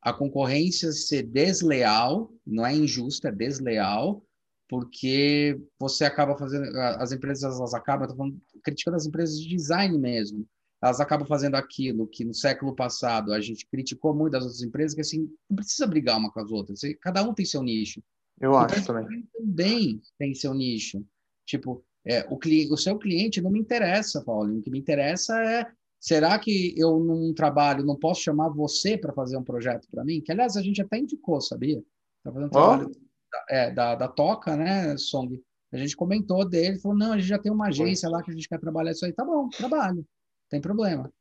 [0.00, 4.24] a concorrência ser desleal, não é injusta, é desleal,
[4.66, 10.48] porque você acaba fazendo, as empresas elas acabam, estou criticando as empresas de design mesmo,
[10.82, 14.94] elas acabam fazendo aquilo que no século passado a gente criticou muito das outras empresas,
[14.94, 18.02] que assim, não precisa brigar uma com as outras, cada um tem seu nicho.
[18.40, 19.28] Eu então, acho também.
[19.34, 21.04] Também tem seu nicho.
[21.46, 24.56] Tipo, é, o, cliente, o seu cliente não me interessa, Paulo.
[24.56, 29.12] O que me interessa é será que eu, num trabalho, não posso chamar você para
[29.12, 30.22] fazer um projeto para mim?
[30.22, 31.78] Que, aliás, a gente até indicou, sabia?
[32.18, 32.90] Está fazendo um trabalho
[33.30, 35.40] da, é, da, da, Toca, né, Song?
[35.72, 38.34] A gente comentou dele, falou, não, a gente já tem uma agência lá que a
[38.34, 39.12] gente quer trabalhar isso aí.
[39.12, 40.04] Tá bom, trabalho,
[40.48, 41.12] tem problema.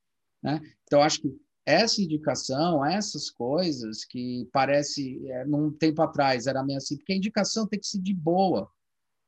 [0.42, 0.62] Né?
[0.84, 1.36] Então, acho que
[1.70, 7.18] essa indicação, essas coisas que parece, é, num tempo atrás era meio assim, porque a
[7.18, 8.68] indicação tem que ser de boa,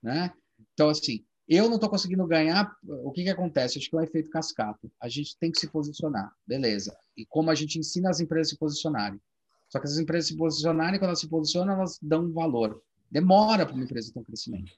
[0.02, 0.34] né?
[0.74, 3.78] Então, assim, eu não estou conseguindo ganhar, o que, que acontece?
[3.78, 4.90] Acho que é um efeito cascata.
[5.00, 6.98] A gente tem que se posicionar, beleza.
[7.16, 9.20] E como a gente ensina as empresas a se posicionarem.
[9.70, 12.82] Só que as empresas se posicionarem, quando elas se posicionam, elas dão um valor.
[13.10, 14.72] Demora para uma empresa ter um crescimento.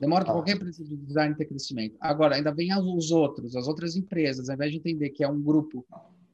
[0.00, 1.96] Demora para qualquer empresa de design ter crescimento.
[2.00, 5.42] Agora, ainda vem os outros, as outras empresas, ao invés de entender que é um
[5.42, 5.84] grupo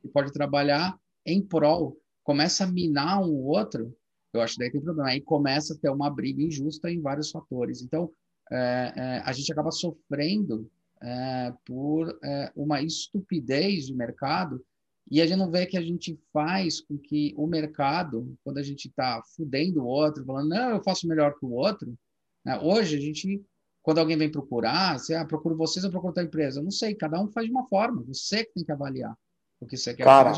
[0.00, 3.94] que pode trabalhar em prol, começa a minar um outro,
[4.32, 5.10] eu acho que daí tem problema.
[5.10, 7.82] Aí começa a ter uma briga injusta em vários fatores.
[7.82, 8.10] Então,
[8.50, 10.70] é, é, a gente acaba sofrendo
[11.02, 14.64] é, por é, uma estupidez de mercado
[15.10, 18.62] e a gente não vê que a gente faz com que o mercado, quando a
[18.62, 21.96] gente está fudendo o outro, falando, não, eu faço melhor que o outro,
[22.44, 22.58] né?
[22.58, 23.42] hoje a gente,
[23.82, 26.60] quando alguém vem procurar, você, ah, procuro vocês ou procuro outra empresa?
[26.60, 29.16] Eu não sei, cada um faz de uma forma, você que tem que avaliar
[29.60, 30.32] o que você quer Cara,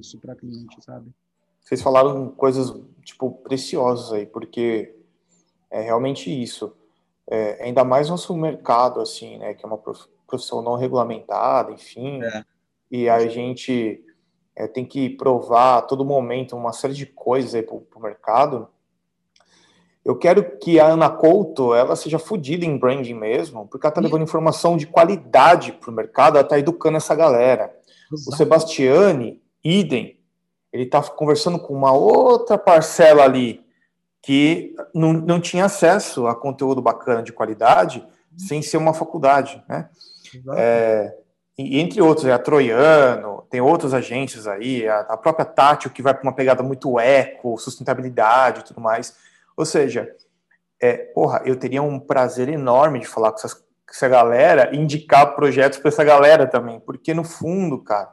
[0.00, 1.10] isso para cliente, sabe?
[1.60, 4.94] Vocês falaram coisas, tipo, preciosas aí, porque
[5.70, 6.74] é realmente isso
[7.26, 9.78] é, ainda mais nosso mercado, assim, né, que é uma
[10.26, 12.44] profissão não regulamentada, enfim, é.
[12.90, 14.04] e a gente
[14.54, 18.68] é, tem que provar a todo momento uma série de coisas aí para o mercado.
[20.04, 24.02] Eu quero que a Ana Couto ela seja fodida em branding mesmo, porque ela está
[24.02, 27.73] levando informação de qualidade para o mercado, ela está educando essa galera.
[28.12, 28.30] Exato.
[28.30, 30.18] O Sebastiani, idem,
[30.72, 33.64] ele está conversando com uma outra parcela ali
[34.20, 39.88] que não, não tinha acesso a conteúdo bacana de qualidade sem ser uma faculdade, né?
[40.56, 41.14] É,
[41.56, 46.02] e, entre outros, é a Troiano, tem outras agências aí, a, a própria Tátil, que
[46.02, 49.14] vai para uma pegada muito eco, sustentabilidade e tudo mais.
[49.56, 50.12] Ou seja,
[50.80, 53.63] é, porra, eu teria um prazer enorme de falar com, essas,
[53.94, 58.12] essa galera e indicar projetos para essa galera também, porque no fundo, cara,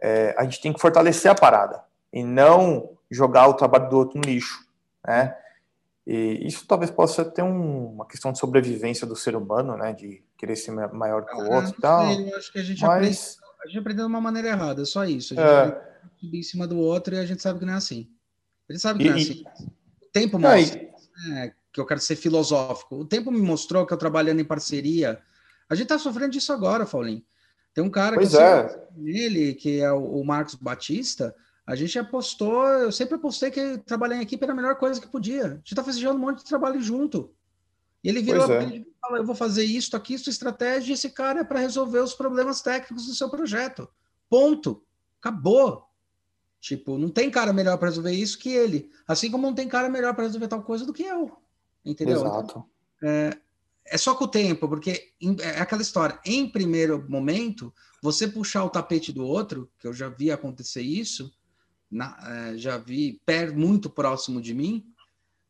[0.00, 1.82] é, a gente tem que fortalecer a parada
[2.12, 4.66] e não jogar o trabalho do outro no lixo
[5.06, 5.36] né?
[6.06, 9.92] E isso talvez possa ter um, uma questão de sobrevivência do ser humano, né?
[9.92, 12.06] De querer ser maior que o ah, outro e tal.
[12.06, 12.90] Sei, eu acho que a gente, mas...
[12.92, 13.18] aprende,
[13.62, 15.38] a gente aprendeu de uma maneira errada, só isso.
[15.38, 15.70] A
[16.20, 16.38] gente é...
[16.38, 18.08] em cima do outro e a gente sabe que não é assim.
[18.68, 19.44] A gente sabe que e, não é assim.
[20.02, 20.80] O tempo mostra.
[21.32, 22.96] É, que eu quero ser filosófico.
[22.96, 25.20] O tempo me mostrou que eu trabalhando em parceria.
[25.68, 27.22] A gente está sofrendo disso agora, Paulinho.
[27.74, 28.88] Tem um cara pois que é.
[29.04, 34.22] ele, que é o, Marcos Batista, a gente apostou, eu sempre apostei que trabalhar em
[34.22, 35.44] equipe era a melhor coisa que podia.
[35.44, 37.30] A gente está fazendo um monte de trabalho junto.
[38.02, 38.64] E ele virou é.
[38.64, 41.98] e falou: Eu vou fazer isso aqui, isso estratégia, e esse cara é para resolver
[41.98, 43.86] os problemas técnicos do seu projeto.
[44.30, 44.82] Ponto.
[45.20, 45.84] Acabou.
[46.58, 48.90] Tipo, não tem cara melhor para resolver isso que ele.
[49.06, 51.36] Assim como não tem cara melhor para resolver tal coisa do que eu.
[51.86, 52.16] Entendeu?
[52.16, 52.64] Exato.
[53.02, 53.38] É,
[53.86, 56.18] é só com o tempo, porque é aquela história.
[56.24, 57.72] Em primeiro momento,
[58.02, 61.32] você puxar o tapete do outro, que eu já vi acontecer isso,
[61.88, 62.18] na,
[62.50, 64.84] é, já vi per, muito próximo de mim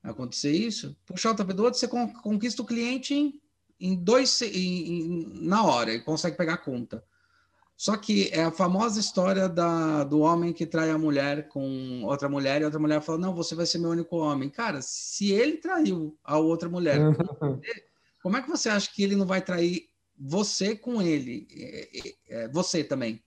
[0.02, 3.40] acontecer isso, puxar o tapete do outro, você conquista o cliente em,
[3.80, 7.02] em dois em, em, na hora e consegue pegar a conta.
[7.76, 12.28] Só que é a famosa história da, do homem que trai a mulher com outra
[12.28, 14.48] mulher e outra mulher fala: Não, você vai ser meu único homem.
[14.48, 16.98] Cara, se ele traiu a outra mulher,
[18.22, 21.46] como é que você acha que ele não vai trair você com ele?
[21.52, 23.22] É, é, é você também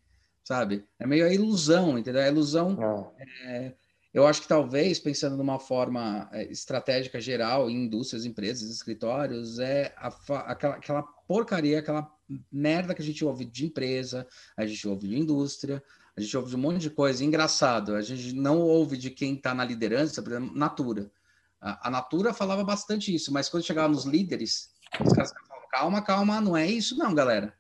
[0.50, 0.84] sabe?
[0.98, 2.24] É meio a ilusão, entendeu?
[2.24, 3.74] A ilusão, é.
[4.12, 9.94] Eu acho que talvez, pensando numa forma é, estratégica geral, em indústrias, empresas, escritórios, é
[9.96, 10.08] a,
[10.48, 12.12] aquela, aquela porcaria, aquela
[12.52, 14.26] merda que a gente ouve de empresa,
[14.58, 15.84] a gente ouve de indústria,
[16.18, 17.24] a gente ouve de um monte de coisa.
[17.24, 21.12] Engraçado, a gente não ouve de quem está na liderança, por exemplo, Natura.
[21.62, 26.02] A, a Natura falava bastante isso, mas quando chegava nos líderes, os caras falavam, calma,
[26.02, 27.54] calma, não é isso não, galera.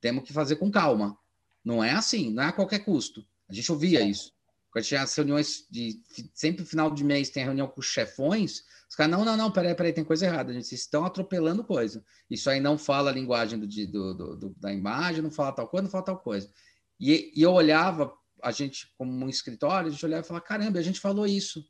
[0.00, 1.16] Temos que fazer com calma.
[1.64, 3.24] Não é assim, não é a qualquer custo.
[3.48, 4.33] A gente ouvia isso.
[4.74, 6.02] Quando tinha as reuniões de.
[6.34, 9.72] Sempre final de mês tem reunião com os chefões, os caras, não, não, não, peraí,
[9.72, 10.66] peraí, tem coisa errada, gente.
[10.66, 12.04] Vocês estão atropelando coisa.
[12.28, 15.68] Isso aí não fala a linguagem do, do, do, do, da imagem, não fala tal
[15.68, 16.50] coisa, não fala tal coisa.
[16.98, 18.12] E, e eu olhava,
[18.42, 21.64] a gente, como um escritório, a gente olhava e falava, caramba, a gente falou isso.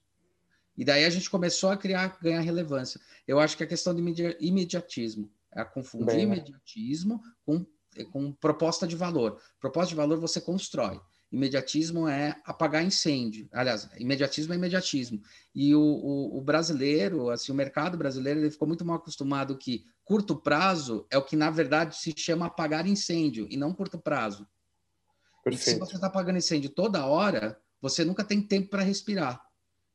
[0.75, 2.99] E daí a gente começou a criar, ganhar relevância.
[3.29, 4.01] Eu acho que a questão de
[4.41, 6.37] imediatismo é confundir Bem, né?
[6.37, 7.67] imediatismo com,
[8.11, 9.39] com proposta de valor.
[9.61, 10.99] Proposta de valor você constrói.
[11.35, 13.49] Imediatismo é apagar incêndio.
[13.53, 15.21] Aliás, imediatismo é imediatismo.
[15.53, 19.85] E o, o, o, brasileiro, assim, o mercado brasileiro, ele ficou muito mal acostumado que
[20.05, 24.47] curto prazo é o que, na verdade, se chama apagar incêndio, e não curto prazo.
[25.57, 29.43] Se você está apagando incêndio toda hora, você nunca tem tempo para respirar.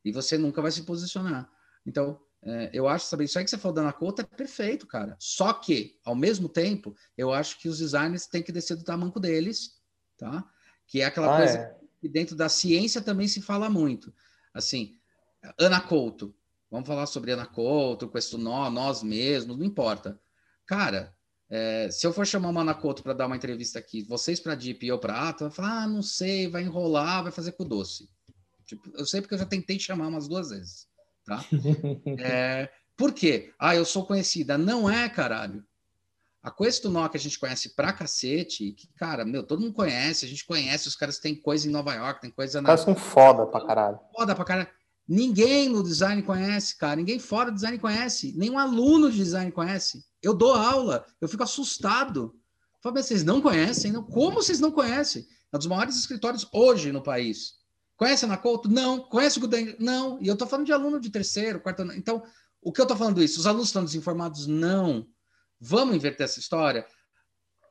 [0.04, 1.50] E você nunca vai se posicionar.
[1.86, 5.16] Então, é, eu acho, sabe, isso aí que você falou da Nakota é perfeito, cara.
[5.18, 9.18] Só que, ao mesmo tempo, eu acho que os designers têm que descer do tamanco
[9.18, 9.80] deles,
[10.18, 10.46] tá?
[10.90, 11.76] Que é aquela ah, coisa é.
[11.98, 14.12] que dentro da ciência também se fala muito.
[14.52, 14.94] Assim,
[15.58, 16.34] Ana Couto,
[16.70, 20.20] vamos falar sobre Ana Couto, com esse nó, nós mesmos, não importa.
[20.66, 21.16] Cara,
[21.48, 24.54] é, se eu for chamar uma Ana Couto para dar uma entrevista aqui, vocês para
[24.54, 27.64] Deep e eu para Ato, vai falar, ah, não sei, vai enrolar, vai fazer com
[27.64, 28.10] doce.
[28.66, 30.90] Tipo, eu sei porque eu já tentei chamar umas duas vezes
[31.30, 31.44] tá?
[32.18, 33.52] É, por quê?
[33.58, 34.58] Ah, eu sou conhecida.
[34.58, 35.64] Não é, caralho.
[36.42, 40.28] A Questunó que a gente conhece pra cacete, que, cara, meu, todo mundo conhece, a
[40.28, 42.72] gente conhece, os caras têm coisa em Nova York, tem coisa na.
[42.74, 43.98] Os caras são foda pra caralho.
[44.16, 44.68] Foda pra caralho.
[45.06, 46.96] Ninguém no design conhece, cara.
[46.96, 48.32] Ninguém fora do design conhece.
[48.36, 50.04] Nenhum aluno de design conhece.
[50.22, 52.34] Eu dou aula, eu fico assustado.
[52.80, 53.92] Falo, vocês não conhecem?
[53.92, 54.02] Não?
[54.02, 55.26] Como vocês não conhecem?
[55.52, 57.54] É um dos maiores escritórios hoje no país.
[57.96, 58.68] Conhece a Ana Couto?
[58.68, 59.00] Não.
[59.00, 59.76] Conhece o Gudeng?
[59.78, 60.18] Não.
[60.22, 61.92] E eu estou falando de aluno de terceiro, quarto ano.
[61.92, 62.22] Então,
[62.62, 63.40] o que eu estou falando isso?
[63.40, 64.46] Os alunos estão desinformados?
[64.46, 65.06] Não.
[65.60, 66.86] Vamos inverter essa história?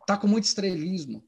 [0.06, 1.28] Tá com muito estrelismo.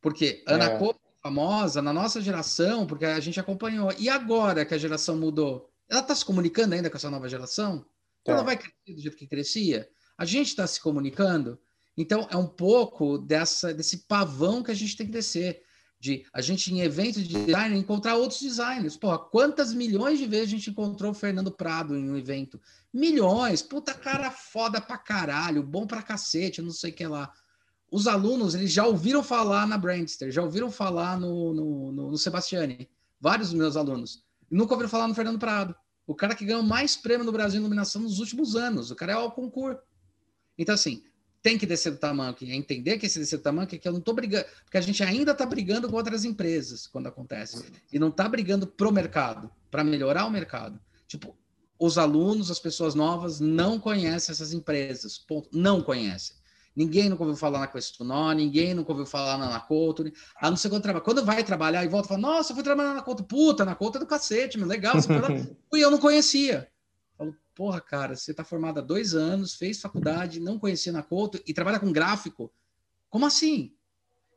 [0.00, 0.78] Porque Ana é.
[1.22, 3.94] Famosa na nossa geração, porque a gente acompanhou.
[3.96, 5.70] E agora que a geração mudou?
[5.88, 7.86] Ela está se comunicando ainda com essa nova geração?
[8.26, 8.32] É.
[8.32, 9.88] Ela vai crescer do jeito que crescia?
[10.18, 11.60] A gente está se comunicando?
[11.96, 15.62] Então, é um pouco dessa, desse pavão que a gente tem que descer
[16.02, 18.96] de a gente em eventos de design encontrar outros designers.
[18.96, 22.60] Porra, quantas milhões de vezes a gente encontrou o Fernando Prado em um evento?
[22.92, 27.32] Milhões, puta cara foda pra caralho, bom pra cacete, não sei o que lá.
[27.88, 32.18] Os alunos, eles já ouviram falar na Brandster, já ouviram falar no, no, no, no
[32.18, 32.90] Sebastiani,
[33.20, 34.24] vários dos meus alunos.
[34.50, 35.72] Nunca ouviram falar no Fernando Prado.
[36.04, 38.90] O cara que ganhou mais prêmio no Brasil em iluminação nos últimos anos.
[38.90, 39.80] O cara é o concurso.
[40.58, 41.04] Então, assim,
[41.42, 43.98] tem que descer do tamanho, é entender que esse descer do tamanho, que eu não
[43.98, 48.08] estou brigando, porque a gente ainda está brigando com outras empresas quando acontece, e não
[48.08, 50.80] está brigando pro mercado, para melhorar o mercado.
[51.08, 51.36] Tipo,
[51.78, 55.48] os alunos, as pessoas novas não conhecem essas empresas, ponto.
[55.52, 56.36] não conhecem.
[56.74, 60.70] Ninguém nunca ouviu falar na Questunó, ninguém nunca ouviu falar na Nacoto, a não ser
[60.70, 61.04] quando trabalha.
[61.04, 64.00] Quando vai trabalhar e volta fala, nossa, eu fui trabalhar na Nacoto, puta, Nacoto é
[64.00, 64.94] do cacete, meu, legal,
[65.74, 66.71] e eu não conhecia
[67.54, 71.54] porra, cara, você está formado há dois anos, fez faculdade, não conhecia na Couto e
[71.54, 72.52] trabalha com gráfico.
[73.08, 73.76] Como assim?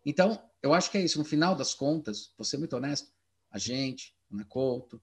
[0.06, 1.18] Então, eu acho que é isso.
[1.18, 3.12] No final das contas, ser muito honesto,
[3.50, 5.02] a gente, na Couto,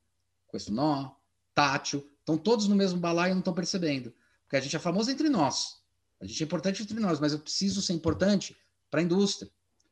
[0.51, 1.13] Questunó,
[1.55, 4.15] Tátil, estão todos no mesmo balaio e não estão percebendo.
[4.43, 5.83] Porque a gente é famoso entre nós.
[6.21, 8.57] A gente é importante entre nós, mas eu preciso ser importante
[8.91, 9.51] para a indústria.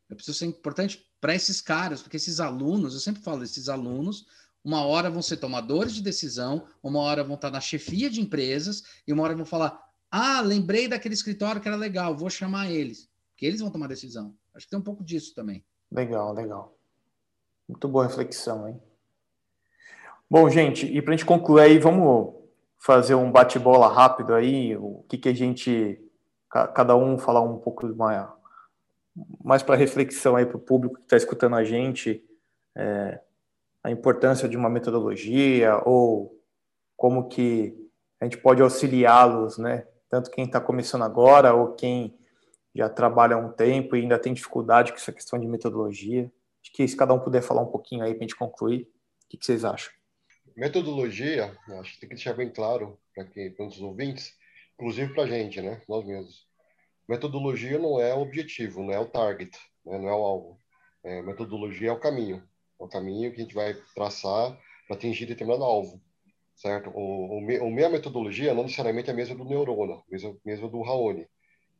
[0.08, 4.26] Eu preciso ser importante para esses caras, porque esses alunos, eu sempre falo, esses alunos
[4.64, 8.82] uma hora vão ser tomadores de decisão, uma hora vão estar na chefia de empresas,
[9.06, 9.80] e uma hora vão falar:
[10.10, 13.08] ah, lembrei daquele escritório que era legal, vou chamar eles.
[13.36, 14.34] Que eles vão tomar decisão.
[14.54, 15.64] Acho que tem um pouco disso também.
[15.90, 16.76] Legal, legal.
[17.68, 18.80] Muito boa reflexão, hein?
[20.28, 22.34] Bom, gente, e para a gente concluir aí, vamos
[22.78, 26.00] fazer um bate-bola rápido aí, o que, que a gente,
[26.48, 28.28] cada um falar um pouco mais,
[29.42, 32.24] mais para reflexão aí para o público que está escutando a gente,
[32.76, 33.20] é,
[33.82, 36.38] a importância de uma metodologia ou
[36.96, 37.74] como que
[38.20, 39.86] a gente pode auxiliá-los, né?
[40.08, 42.18] Tanto quem está começando agora ou quem
[42.74, 46.30] já trabalha há um tempo e ainda tem dificuldade com essa questão de metodologia.
[46.62, 49.28] Acho que se cada um puder falar um pouquinho aí para a gente concluir, o
[49.30, 49.92] que, que, vocês acham?
[50.54, 54.34] Metodologia, acho que tem que deixar bem claro para os ouvintes,
[54.74, 55.80] inclusive para a gente, né?
[55.88, 56.46] Nós mesmos.
[57.08, 59.56] Metodologia não é o objetivo, não é o target,
[59.86, 59.98] né?
[59.98, 60.60] não é o alvo.
[61.02, 62.46] É, metodologia é o caminho
[62.80, 64.58] o caminho que a gente vai traçar
[64.88, 66.00] para atingir determinado alvo,
[66.56, 66.90] certo?
[66.90, 71.28] O, o, o metodologia não necessariamente é a mesma do neurona, mesma, mesma do Raoni,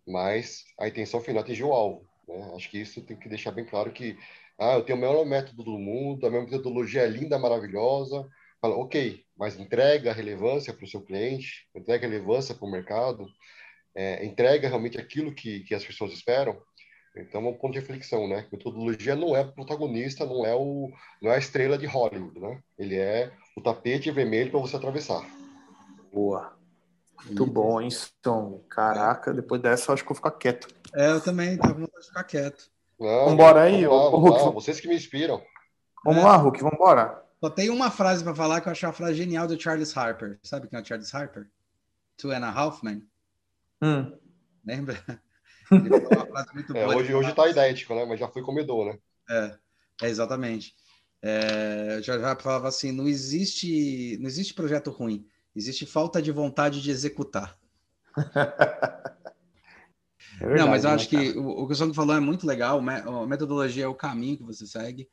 [0.07, 2.07] mas a intenção final é atingir o alvo.
[2.29, 2.53] Né?
[2.55, 4.17] Acho que isso tem que deixar bem claro que
[4.59, 8.29] ah, eu tenho o melhor método do mundo, a minha metodologia é linda, maravilhosa.
[8.61, 13.27] Fala, ok, mas entrega relevância para o seu cliente, entrega relevância para o mercado,
[13.95, 16.61] é, entrega realmente aquilo que, que as pessoas esperam.
[17.17, 18.47] Então, é um ponto de reflexão, né?
[18.53, 20.91] Metodologia não é protagonista, não é o
[21.21, 22.61] não é a estrela de Hollywood, né?
[22.79, 25.23] Ele é o tapete vermelho para você atravessar.
[26.13, 26.57] Boa.
[27.27, 28.63] Muito bom, hein, Som?
[28.69, 30.69] Caraca, depois dessa eu acho que vou ficar quieto.
[30.95, 32.71] É, eu também tava vontade de ficar quieto.
[32.99, 34.45] Não, vambora aí, vamos lá, ô, Hulk.
[34.45, 35.43] lá, vocês que me inspiram.
[36.05, 36.25] Vamos É.
[36.25, 37.23] lá, Hulk, vambora.
[37.43, 40.39] Só tem uma frase para falar que eu achei uma frase genial do Charles Harper.
[40.43, 41.47] Sabe quem é o Charles Harper?
[42.17, 43.03] Two and a Half Men.
[43.83, 44.13] Hum.
[44.65, 44.97] Lembra?
[45.71, 46.97] Ele falou uma frase muito É, boa.
[46.97, 48.05] hoje, Ele hoje tá idético, né?
[48.05, 48.99] Mas já foi comedor, né?
[49.29, 49.59] É,
[50.03, 50.75] é, exatamente.
[51.23, 56.33] É, o Charles Harper falava assim: não existe, não existe projeto ruim, existe falta de
[56.33, 57.59] vontade de executar.
[60.41, 62.21] É verdade, não, mas eu né, acho que o, o que o Song falou é
[62.21, 62.79] muito legal.
[62.79, 65.07] A metodologia é o caminho que você segue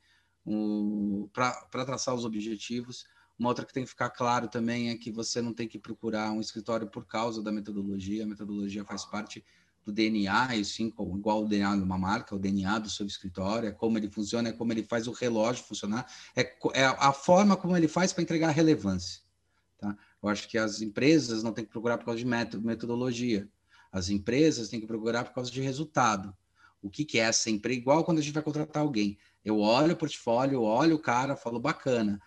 [1.32, 3.04] para traçar os objetivos.
[3.38, 6.32] Uma outra que tem que ficar claro também é que você não tem que procurar
[6.32, 8.24] um escritório por causa da metodologia.
[8.24, 9.44] A metodologia faz parte
[9.88, 13.68] do DNA, sim, como- igual o DNA de uma marca, o DNA do seu escritório,
[13.68, 16.42] é como ele funciona, é como ele faz o relógio funcionar, é,
[16.74, 19.22] é a forma como ele faz para entregar relevância.
[19.78, 19.96] Tá?
[20.22, 23.48] Eu acho que as empresas não têm que procurar por causa de metodologia.
[23.90, 26.36] As empresas têm que procurar por causa de resultado.
[26.82, 27.80] O que, que é essa empresa?
[27.80, 29.18] Igual quando a gente vai contratar alguém.
[29.42, 32.20] Eu olho o portfólio, olho o cara, falo, bacana.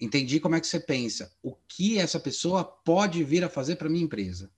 [0.00, 1.30] Entendi como é que você pensa.
[1.42, 4.50] O que essa pessoa pode vir a fazer para minha empresa?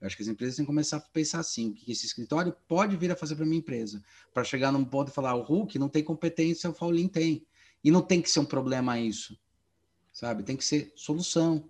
[0.00, 2.54] Eu acho que as empresas têm que começar a pensar assim: o que esse escritório
[2.68, 4.02] pode vir a fazer para minha empresa?
[4.32, 7.46] Para chegar num ponto e falar, o Hulk não tem competência, o Faulin tem.
[7.82, 9.38] E não tem que ser um problema isso,
[10.12, 10.42] sabe?
[10.42, 11.68] Tem que ser solução,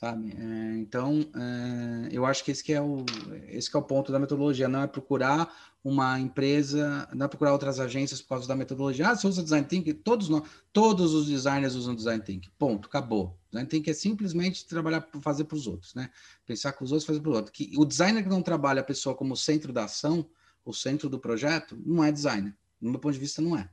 [0.00, 0.32] sabe?
[0.32, 3.04] É, então, é, eu acho que esse que é o
[3.48, 7.52] esse que é o ponto da metodologia, não é procurar uma empresa, não é procurar
[7.52, 9.10] outras agências por causa da metodologia.
[9.10, 9.92] Ah, você usa design thinking?
[9.92, 10.42] Todos nós,
[10.72, 12.48] todos os designers usam design thinking.
[12.58, 13.38] Ponto, acabou.
[13.50, 16.10] Design thinking é simplesmente trabalhar para fazer para os outros, né?
[16.46, 17.54] Pensar com os outros, fazer para os outros.
[17.54, 20.26] Que o designer que não trabalha a pessoa como centro da ação,
[20.64, 22.56] o centro do projeto, não é designer.
[22.80, 23.68] No meu ponto de vista, não é.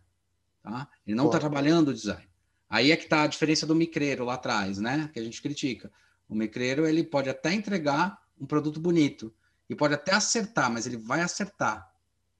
[0.62, 0.90] Tá?
[1.06, 2.28] Ele não está trabalhando o design.
[2.70, 5.10] Aí é que está a diferença do micreiro lá atrás, né?
[5.14, 5.90] Que a gente critica.
[6.30, 9.34] O micreiro ele pode até entregar um produto bonito
[9.70, 11.92] e pode até acertar, mas ele vai acertar.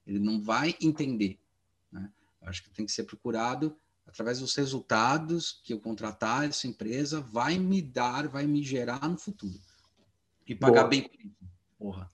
[0.06, 1.38] Ele não vai entender.
[1.90, 2.10] Né?
[2.42, 3.76] Acho que tem que ser procurado
[4.06, 9.18] através dos resultados que eu contratar essa empresa vai me dar, vai me gerar no
[9.18, 9.60] futuro.
[10.46, 10.88] E pagar Boa.
[10.88, 11.36] bem por isso.
[11.78, 12.10] Porra.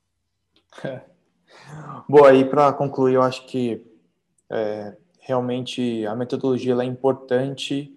[2.09, 3.81] Bom, aí para concluir, eu acho que
[4.51, 7.94] é, realmente a metodologia é importante,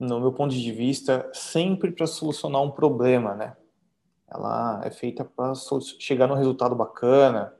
[0.00, 3.54] no meu ponto de vista, sempre para solucionar um problema, né?
[4.26, 5.52] Ela é feita para
[5.98, 7.54] chegar num resultado bacana,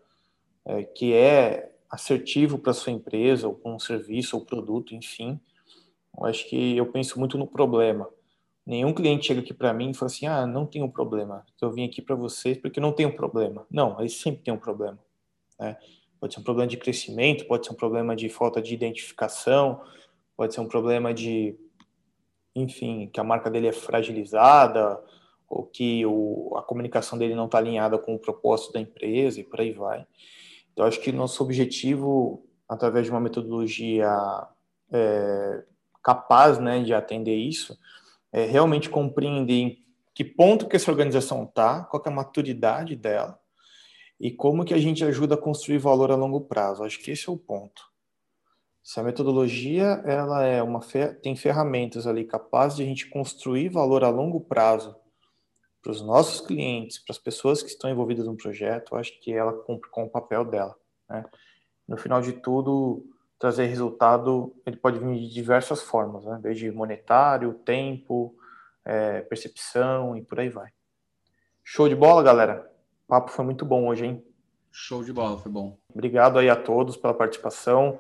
[0.65, 5.39] é, que é assertivo para sua empresa, ou para um serviço ou produto, enfim.
[6.17, 8.09] Eu acho que eu penso muito no problema.
[8.65, 11.45] Nenhum cliente chega aqui para mim e fala assim: ah, não um problema.
[11.61, 13.67] Eu vim aqui para vocês porque não um problema.
[13.71, 14.99] Não, ele sempre tem um problema.
[15.59, 15.77] Né?
[16.19, 19.83] Pode ser um problema de crescimento, pode ser um problema de falta de identificação,
[20.37, 21.59] pode ser um problema de,
[22.55, 25.03] enfim, que a marca dele é fragilizada,
[25.49, 29.45] ou que o, a comunicação dele não está alinhada com o propósito da empresa e
[29.45, 30.07] por aí vai.
[30.73, 34.09] Então, acho que nosso objetivo, através de uma metodologia
[34.93, 35.65] é,
[36.03, 37.77] capaz né, de atender isso,
[38.33, 39.85] é realmente compreender em
[40.15, 43.39] que ponto que essa organização está, qual é a maturidade dela
[44.21, 46.85] e como que a gente ajuda a construir valor a longo prazo.
[46.85, 47.83] Acho que esse é o ponto.
[48.83, 50.81] Se a metodologia ela é uma
[51.23, 54.97] tem ferramentas ali capazes de a gente construir valor a longo prazo
[55.83, 59.33] para os nossos clientes, para as pessoas que estão envolvidas no projeto, eu acho que
[59.33, 60.77] ela cumpre com o papel dela.
[61.09, 61.25] Né?
[61.89, 63.05] No final de tudo,
[63.39, 66.39] trazer resultado, ele pode vir de diversas formas, né?
[66.43, 68.35] desde monetário, tempo,
[68.85, 70.71] é, percepção e por aí vai.
[71.65, 72.71] Show de bola, galera.
[73.07, 74.25] O papo foi muito bom hoje, hein?
[74.71, 75.77] Show de bola, foi bom.
[75.93, 77.99] Obrigado aí a todos pela participação.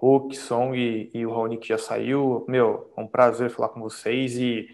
[0.00, 2.44] Hulk, Song e, e o Raoni que já saiu.
[2.48, 4.66] Meu, é um prazer falar com vocês e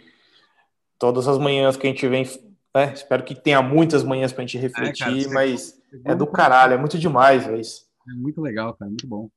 [0.99, 2.25] todas as manhãs que a gente vem,
[2.73, 2.93] né?
[2.95, 6.79] Espero que tenha muitas manhãs pra gente refletir, é, cara, mas é do caralho, é
[6.79, 7.61] muito demais, velho.
[7.61, 9.29] É muito legal, cara, muito bom.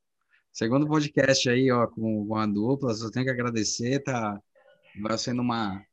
[0.52, 4.40] Segundo podcast aí, ó, com a dupla, só tenho que agradecer, tá
[5.02, 5.84] vai sendo uma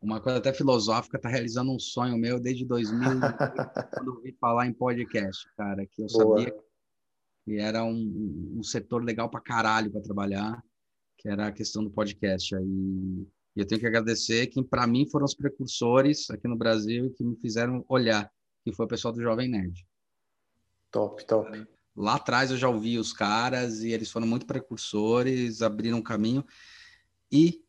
[0.00, 3.00] uma coisa até filosófica, tá realizando um sonho meu desde 2000,
[3.94, 6.38] quando eu ouvi falar em podcast, cara, que eu Boa.
[6.38, 6.63] sabia que
[7.46, 10.62] era um, um setor legal pra caralho para trabalhar,
[11.18, 13.26] que era a questão do podcast aí.
[13.56, 17.22] E eu tenho que agradecer que, para mim, foram os precursores aqui no Brasil que
[17.22, 18.30] me fizeram olhar,
[18.64, 19.86] que foi o pessoal do Jovem Nerd.
[20.90, 21.66] Top, top.
[21.96, 26.44] Lá atrás eu já ouvi os caras e eles foram muito precursores, abriram um caminho.
[27.30, 27.64] E,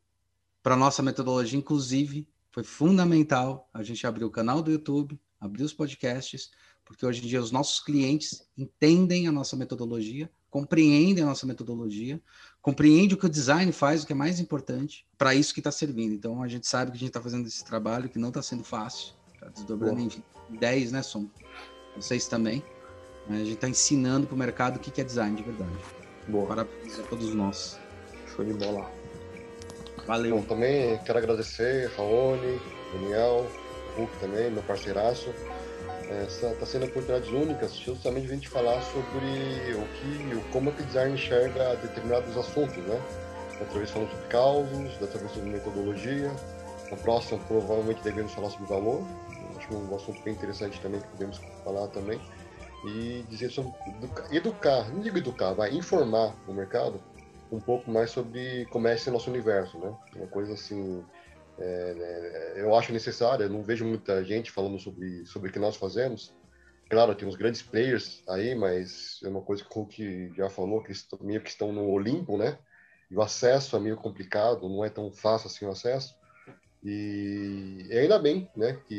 [0.64, 5.74] para nossa metodologia, inclusive, foi fundamental a gente abrir o canal do YouTube, abrir os
[5.74, 6.50] podcasts,
[6.86, 12.22] porque hoje em dia os nossos clientes entendem a nossa metodologia, compreendem a nossa metodologia,
[12.62, 15.72] compreendem o que o design faz, o que é mais importante, para isso que está
[15.72, 16.14] servindo.
[16.14, 18.64] Então a gente sabe que a gente está fazendo esse trabalho que não está sendo
[18.64, 20.24] fácil, está desdobrando Boa.
[20.52, 21.28] em 10, né, Som?
[21.95, 22.64] Vocês também.
[23.28, 25.78] A gente está ensinando para o mercado o que é design de verdade.
[26.28, 26.48] Boa.
[26.48, 27.80] Parabéns a todos nós.
[28.36, 28.90] Show de bola.
[30.06, 30.38] Valeu.
[30.38, 32.62] Bom, também quero agradecer Raoni,
[32.94, 33.49] Daniel,
[33.98, 35.34] Hulk também, meu parceiraço.
[36.10, 39.26] Essa está sendo oportunidades únicas justamente a gente falar sobre
[39.73, 43.02] o que, como é que o design enxerga determinados assuntos, né?
[43.60, 46.32] Outra vez falando sobre causos, outra sobre metodologia.
[46.91, 49.03] Na próxima, provavelmente, devemos falar sobre valor.
[49.57, 52.19] Acho um assunto bem interessante também que podemos falar também.
[52.86, 53.73] E dizer sobre
[54.32, 57.02] educar, não digo educar, vai informar o mercado
[57.52, 59.91] um pouco mais sobre como é esse nosso universo, né?
[60.15, 61.03] Uma coisa assim
[61.57, 65.60] é, é, eu acho necessário, eu não vejo muita gente falando sobre, sobre o que
[65.60, 66.34] nós fazemos.
[66.90, 70.82] Claro, tem uns grandes players aí, mas é uma coisa que o Hulk já falou,
[70.82, 72.60] que eles meio que estão no Olimpo, né?
[73.10, 76.15] E o acesso é meio complicado, não é tão fácil assim o acesso.
[76.84, 78.80] E, e ainda bem, né?
[78.88, 78.94] Que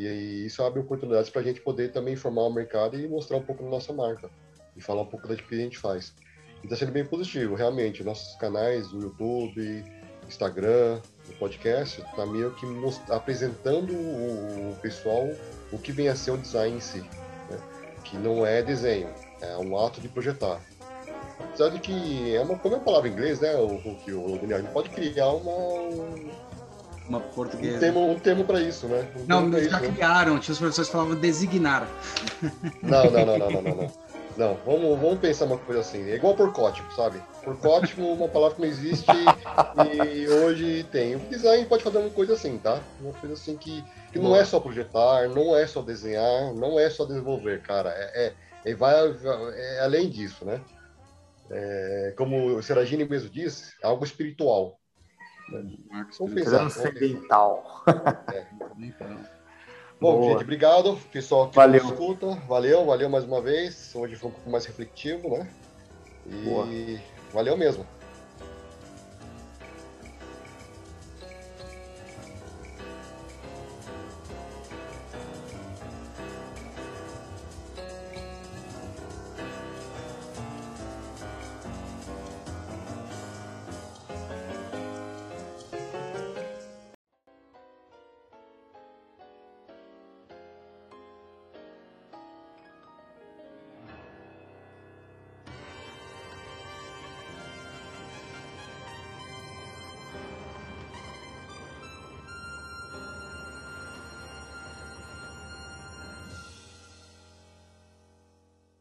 [0.45, 3.63] isso abre oportunidades para a gente poder também informar o mercado e mostrar um pouco
[3.63, 4.29] da nossa marca.
[4.75, 6.13] E falar um pouco da que a gente faz.
[6.61, 8.03] E está sendo bem positivo, realmente.
[8.03, 9.83] Nossos canais, o YouTube,
[10.27, 12.65] Instagram, o podcast, está meio que
[13.09, 15.29] apresentando o, pessoal
[15.71, 16.99] o que vem a ser o design em si,
[17.49, 17.57] né?
[18.03, 19.09] que não é desenho,
[19.41, 20.59] é um ato de projetar.
[21.39, 24.39] Apesar de que é uma, como é a palavra em inglês, né, o, o, o
[24.39, 26.07] Daniel, a gente pode criar uma
[27.07, 27.77] uma portuguesa.
[27.77, 29.07] Um termo, um termo para isso, né?
[29.15, 29.91] Um não, já isso, né?
[29.91, 30.39] criaram, né?
[30.41, 31.87] tinha os professores que falavam designar.
[32.83, 33.75] Não, não, não, não, não, não.
[33.75, 33.91] não.
[34.37, 36.07] Não, vamos, vamos pensar uma coisa assim.
[36.09, 37.19] É igual porcótipo, sabe?
[37.43, 39.11] Porcótipo, uma palavra que não existe
[40.13, 41.15] e hoje tem.
[41.15, 42.79] O design pode fazer uma coisa assim, tá?
[43.01, 43.83] Uma coisa assim que,
[44.13, 47.89] que não é só projetar, não é só desenhar, não é só desenvolver, cara.
[47.89, 50.61] É, é, é vai é além disso, né?
[51.49, 54.79] É, como o Seragini mesmo disse, é algo espiritual.
[56.19, 56.59] Vamos pensar.
[56.59, 57.83] Transcendental.
[58.33, 58.45] É.
[59.99, 60.31] Bom, Boa.
[60.31, 60.97] gente, obrigado.
[61.11, 61.83] Pessoal que valeu.
[61.83, 63.91] escuta, valeu, valeu mais uma vez.
[63.95, 65.49] Hoje foi um pouco mais refletivo, né?
[66.25, 66.67] E Boa.
[67.33, 67.85] valeu mesmo.